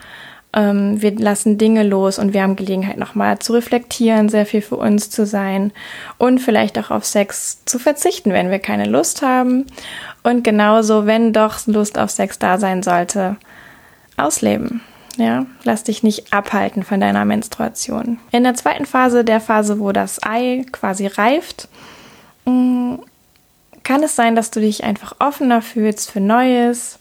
ähm, 0.54 1.02
wir 1.02 1.13
lassen 1.19 1.58
Dinge 1.58 1.84
los 1.84 2.17
und 2.17 2.34
wir 2.34 2.41
haben 2.41 2.56
Gelegenheit 2.56 2.98
nochmal 2.98 3.39
zu 3.39 3.52
reflektieren, 3.52 4.30
sehr 4.30 4.45
viel 4.45 4.62
für 4.62 4.78
uns 4.78 5.10
zu 5.10 5.26
sein 5.26 5.74
und 6.17 6.39
vielleicht 6.39 6.80
auch 6.80 6.89
auf 6.89 7.04
Sex 7.04 7.65
zu 7.65 7.80
verzichten, 7.80 8.32
wenn 8.32 8.50
wir 8.50 8.60
keine 8.60 8.86
Lust 8.86 9.21
haben. 9.21 9.65
Und 10.24 10.45
genauso, 10.45 11.06
wenn 11.06 11.34
doch 11.34 11.67
Lust 11.67 12.00
auf 12.00 12.10
Sex 12.12 12.39
da 12.39 12.58
sein 12.58 12.82
sollte, 12.82 13.36
ausleben. 14.15 14.80
Ja, 15.17 15.45
lass 15.65 15.84
dich 15.84 16.02
nicht 16.02 16.32
abhalten 16.32 16.84
von 16.84 17.02
deiner 17.02 17.26
Menstruation. 17.26 18.19
In 18.32 18.43
der 18.43 18.54
zweiten 18.54 18.86
Phase, 18.86 19.26
der 19.26 19.41
Phase, 19.41 19.80
wo 19.82 19.91
das 19.91 20.24
Ei 20.24 20.65
quasi 20.71 21.08
reift, 21.08 21.67
mm, 22.45 22.95
kann 23.86 24.04
es 24.04 24.17
sein, 24.17 24.36
dass 24.36 24.52
du 24.52 24.60
dich 24.60 24.84
einfach 24.84 25.15
offener 25.19 25.62
fühlst 25.62 26.12
für 26.12 26.19
Neues, 26.19 27.00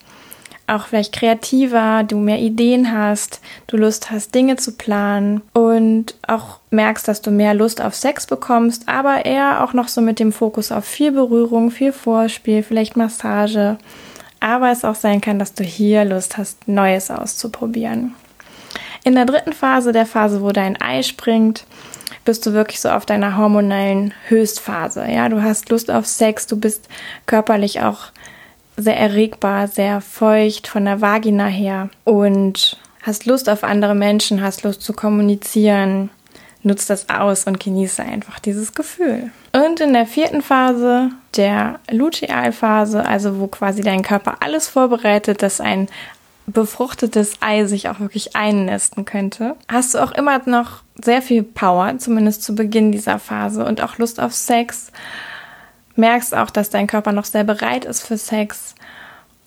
auch 0.69 0.87
vielleicht 0.87 1.13
kreativer, 1.13 2.05
du 2.05 2.19
mehr 2.19 2.39
Ideen 2.39 2.97
hast, 2.97 3.41
du 3.67 3.77
Lust 3.77 4.13
hast, 4.13 4.35
Dinge 4.35 4.55
zu 4.55 4.73
planen 4.77 5.43
und 5.53 6.15
auch 6.29 6.61
merkst, 6.71 7.09
dass 7.09 7.21
du 7.21 7.33
mehr 7.33 7.55
Lust 7.55 7.81
auf 7.81 7.97
Sex 7.97 8.27
bekommst, 8.27 8.89
aber 8.89 9.27
eher 9.27 9.65
auch 9.65 9.73
noch 9.73 9.89
so 9.89 10.01
mit 10.01 10.21
dem 10.21 10.33
Fokus 10.33 10.71
auf 10.71 10.85
viel 10.85 11.11
Berührung, 11.11 11.73
viel 11.73 11.93
Vorspiel, 11.93 12.63
vielleicht 12.63 12.97
Massage 12.97 13.79
aber 14.45 14.71
es 14.71 14.85
auch 14.85 14.95
sein 14.95 15.23
kann, 15.23 15.39
dass 15.39 15.55
du 15.55 15.65
hier 15.65 16.05
Lust 16.05 16.37
hast, 16.37 16.69
Neues 16.69 17.11
auszuprobieren. 17.11 18.15
In 19.05 19.15
der 19.15 19.27
dritten 19.27 19.53
Phase, 19.53 19.93
der 19.93 20.07
Phase, 20.07 20.41
wo 20.41 20.51
dein 20.51 20.81
Ei 20.81 21.03
springt, 21.03 21.67
bist 22.25 22.47
du 22.47 22.55
wirklich 22.55 22.81
so 22.81 22.89
auf 22.89 23.05
deiner 23.05 23.37
hormonellen 23.37 24.15
Höchstphase. 24.29 25.05
Ja, 25.09 25.29
du 25.29 25.43
hast 25.43 25.69
Lust 25.69 25.91
auf 25.91 26.07
Sex, 26.07 26.47
du 26.47 26.59
bist 26.59 26.89
körperlich 27.27 27.83
auch 27.83 28.07
sehr 28.79 28.99
erregbar, 28.99 29.69
sehr 29.69 30.01
feucht 30.01 30.67
von 30.67 30.87
der 30.87 31.03
Vagina 31.03 31.47
her 31.47 31.91
und 32.05 32.79
hast 33.03 33.27
Lust 33.27 33.51
auf 33.51 33.63
andere 33.63 33.95
Menschen, 33.95 34.43
hast 34.43 34.63
Lust 34.63 34.81
zu 34.81 34.95
kommunizieren, 34.95 36.09
nutzt 36.63 36.89
das 36.89 37.11
aus 37.11 37.45
und 37.45 37.61
genieße 37.61 38.03
einfach 38.03 38.41
dieses 38.41 38.73
Gefühl. 38.73 39.31
Und 39.53 39.81
in 39.81 39.93
der 39.93 40.07
vierten 40.07 40.41
Phase, 40.41 41.11
der 41.37 41.79
Lutealphase, 41.91 43.05
also 43.05 43.39
wo 43.39 43.49
quasi 43.49 43.83
dein 43.83 44.03
Körper 44.03 44.37
alles 44.41 44.67
vorbereitet, 44.67 45.43
dass 45.43 45.61
ein 45.61 45.89
befruchtetes 46.47 47.35
Ei 47.41 47.65
sich 47.65 47.89
auch 47.89 48.01
wirklich 48.01 48.37
einnisten 48.37 49.05
könnte, 49.05 49.57
hast 49.69 49.95
du 49.95 49.99
auch 49.99 50.13
immer 50.13 50.41
noch 50.47 50.83
sehr 51.03 51.23
viel 51.23 51.43
Power, 51.43 51.99
zumindest 51.99 52.43
zu 52.43 52.55
Beginn 52.55 52.93
dieser 52.93 53.19
Phase 53.19 53.65
und 53.65 53.83
auch 53.83 53.99
Lust 53.99 54.21
auf 54.21 54.35
Sex. 54.35 54.93
Merkst 55.97 56.35
auch, 56.35 56.51
dass 56.51 56.71
dein 56.71 56.87
Körper 56.87 57.13
noch 57.13 57.25
sehr 57.25 57.45
bereit 57.45 57.85
ist 57.85 58.07
für 58.07 58.19
Sex 58.19 58.74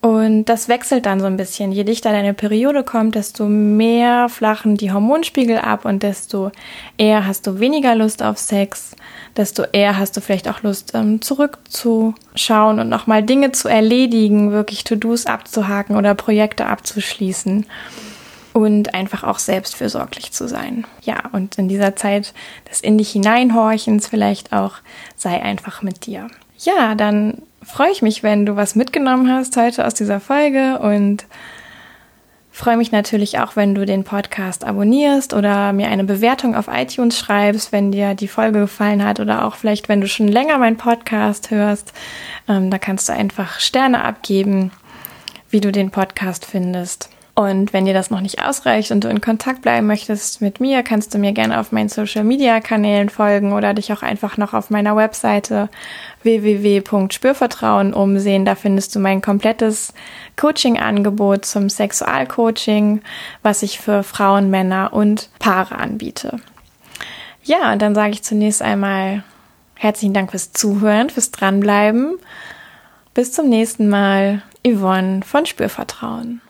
und 0.02 0.46
das 0.46 0.70
wechselt 0.70 1.08
dann 1.08 1.20
so 1.20 1.26
ein 1.26 1.38
bisschen. 1.38 1.72
Je 1.72 1.84
dichter 1.84 2.12
deine 2.12 2.34
Periode 2.34 2.84
kommt, 2.84 3.16
desto 3.16 3.46
mehr 3.48 4.30
flachen 4.30 4.78
die 4.78 4.92
Hormonspiegel 4.92 5.58
ab 5.58 5.86
und 5.86 6.04
desto 6.04 6.52
eher 6.98 7.26
hast 7.26 7.48
du 7.48 7.60
weniger 7.60 7.96
Lust 7.96 8.22
auf 8.22 8.38
Sex, 8.38 8.96
desto 9.36 9.64
eher 9.64 9.98
hast 9.98 10.16
du 10.16 10.22
vielleicht 10.22 10.48
auch 10.50 10.62
Lust 10.62 10.92
ähm, 10.94 11.22
zurückzuschauen 11.22 12.80
und 12.80 12.90
nochmal 12.90 13.24
Dinge 13.24 13.52
zu 13.54 13.70
erledigen, 13.70 14.52
wirklich 14.52 14.84
To-Dos 14.84 15.26
abzuhaken 15.26 15.96
oder 15.96 16.14
Projekte 16.14 16.68
abzuschließen 16.68 17.66
und 18.54 18.94
einfach 18.94 19.24
auch 19.24 19.40
selbstfürsorglich 19.40 20.32
zu 20.32 20.48
sein. 20.48 20.86
Ja, 21.02 21.24
und 21.32 21.58
in 21.58 21.68
dieser 21.68 21.96
Zeit 21.96 22.34
des 22.70 22.82
in 22.82 23.00
dich 23.00 23.12
hineinhorchens 23.12 24.08
vielleicht 24.08 24.54
auch 24.54 24.76
sei 25.16 25.42
einfach 25.42 25.82
mit 25.82 26.06
dir. 26.06 26.28
Ja, 26.60 26.94
dann 26.94 27.42
freue 27.68 27.92
ich 27.92 28.02
mich, 28.02 28.24
wenn 28.24 28.46
du 28.46 28.56
was 28.56 28.76
mitgenommen 28.76 29.32
hast 29.32 29.58
heute 29.58 29.86
aus 29.86 29.94
dieser 29.94 30.20
Folge 30.20 30.80
und 30.80 31.26
freue 32.50 32.78
mich 32.78 32.92
natürlich 32.92 33.40
auch, 33.40 33.56
wenn 33.56 33.76
du 33.76 33.86
den 33.86 34.04
Podcast 34.04 34.64
abonnierst 34.64 35.34
oder 35.34 35.74
mir 35.74 35.90
eine 35.90 36.06
Bewertung 36.06 36.56
auf 36.56 36.70
iTunes 36.72 37.20
schreibst, 37.20 37.72
wenn 37.72 37.92
dir 37.92 38.16
die 38.16 38.30
Folge 38.30 38.62
gefallen 38.62 39.04
hat 39.04 39.20
oder 39.20 39.46
auch 39.46 39.56
vielleicht, 39.56 39.90
wenn 39.90 40.02
du 40.02 40.08
schon 40.08 40.28
länger 40.28 40.58
meinen 40.58 40.78
Podcast 40.78 41.52
hörst. 41.52 41.94
Ähm, 42.48 42.72
da 42.72 42.80
kannst 42.80 43.10
du 43.10 43.14
einfach 43.14 43.60
Sterne 43.60 44.04
abgeben, 44.04 44.72
wie 45.50 45.60
du 45.60 45.72
den 45.72 45.92
Podcast 45.92 46.46
findest. 46.46 47.10
Und 47.38 47.72
wenn 47.72 47.86
dir 47.86 47.94
das 47.94 48.10
noch 48.10 48.22
nicht 48.22 48.44
ausreicht 48.44 48.90
und 48.90 49.04
du 49.04 49.10
in 49.10 49.22
Kontakt 49.22 49.62
bleiben 49.62 49.86
möchtest 49.86 50.42
mit 50.42 50.60
mir, 50.60 50.82
kannst 50.82 51.14
du 51.14 51.20
mir 51.20 51.34
gerne 51.34 51.60
auf 51.60 51.72
meinen 51.72 51.88
Social 51.88 52.24
Media 52.24 52.60
Kanälen 52.62 53.10
folgen 53.10 53.54
oder 53.54 53.76
dich 53.76 53.94
auch 53.94 54.02
einfach 54.02 54.38
noch 54.38 54.56
auf 54.56 54.72
meiner 54.72 54.96
Webseite 54.96 55.70
www.spürvertrauen 56.24 57.94
umsehen. 57.94 58.44
Da 58.44 58.56
findest 58.56 58.96
du 58.96 59.00
mein 59.00 59.22
komplettes 59.22 59.94
Coaching-Angebot 60.36 61.46
zum 61.46 61.70
Sexualcoaching, 61.70 63.04
was 63.44 63.62
ich 63.62 63.80
für 63.80 64.02
Frauen, 64.02 64.50
Männer 64.50 64.92
und 64.94 65.30
Paare 65.38 65.76
anbiete. 65.76 66.40
Ja, 67.44 67.72
und 67.72 67.84
dann 67.84 67.94
sage 67.94 68.14
ich 68.14 68.24
zunächst 68.24 68.64
einmal 68.64 69.24
herzlichen 69.76 70.16
Dank 70.16 70.32
fürs 70.32 70.54
Zuhören, 70.54 71.12
fürs 71.12 71.30
Dranbleiben. 71.30 72.18
Bis 73.14 73.32
zum 73.32 73.48
nächsten 73.48 73.90
Mal. 73.90 74.42
Yvonne 74.66 75.22
von 75.22 75.46
Spürvertrauen. 75.46 76.42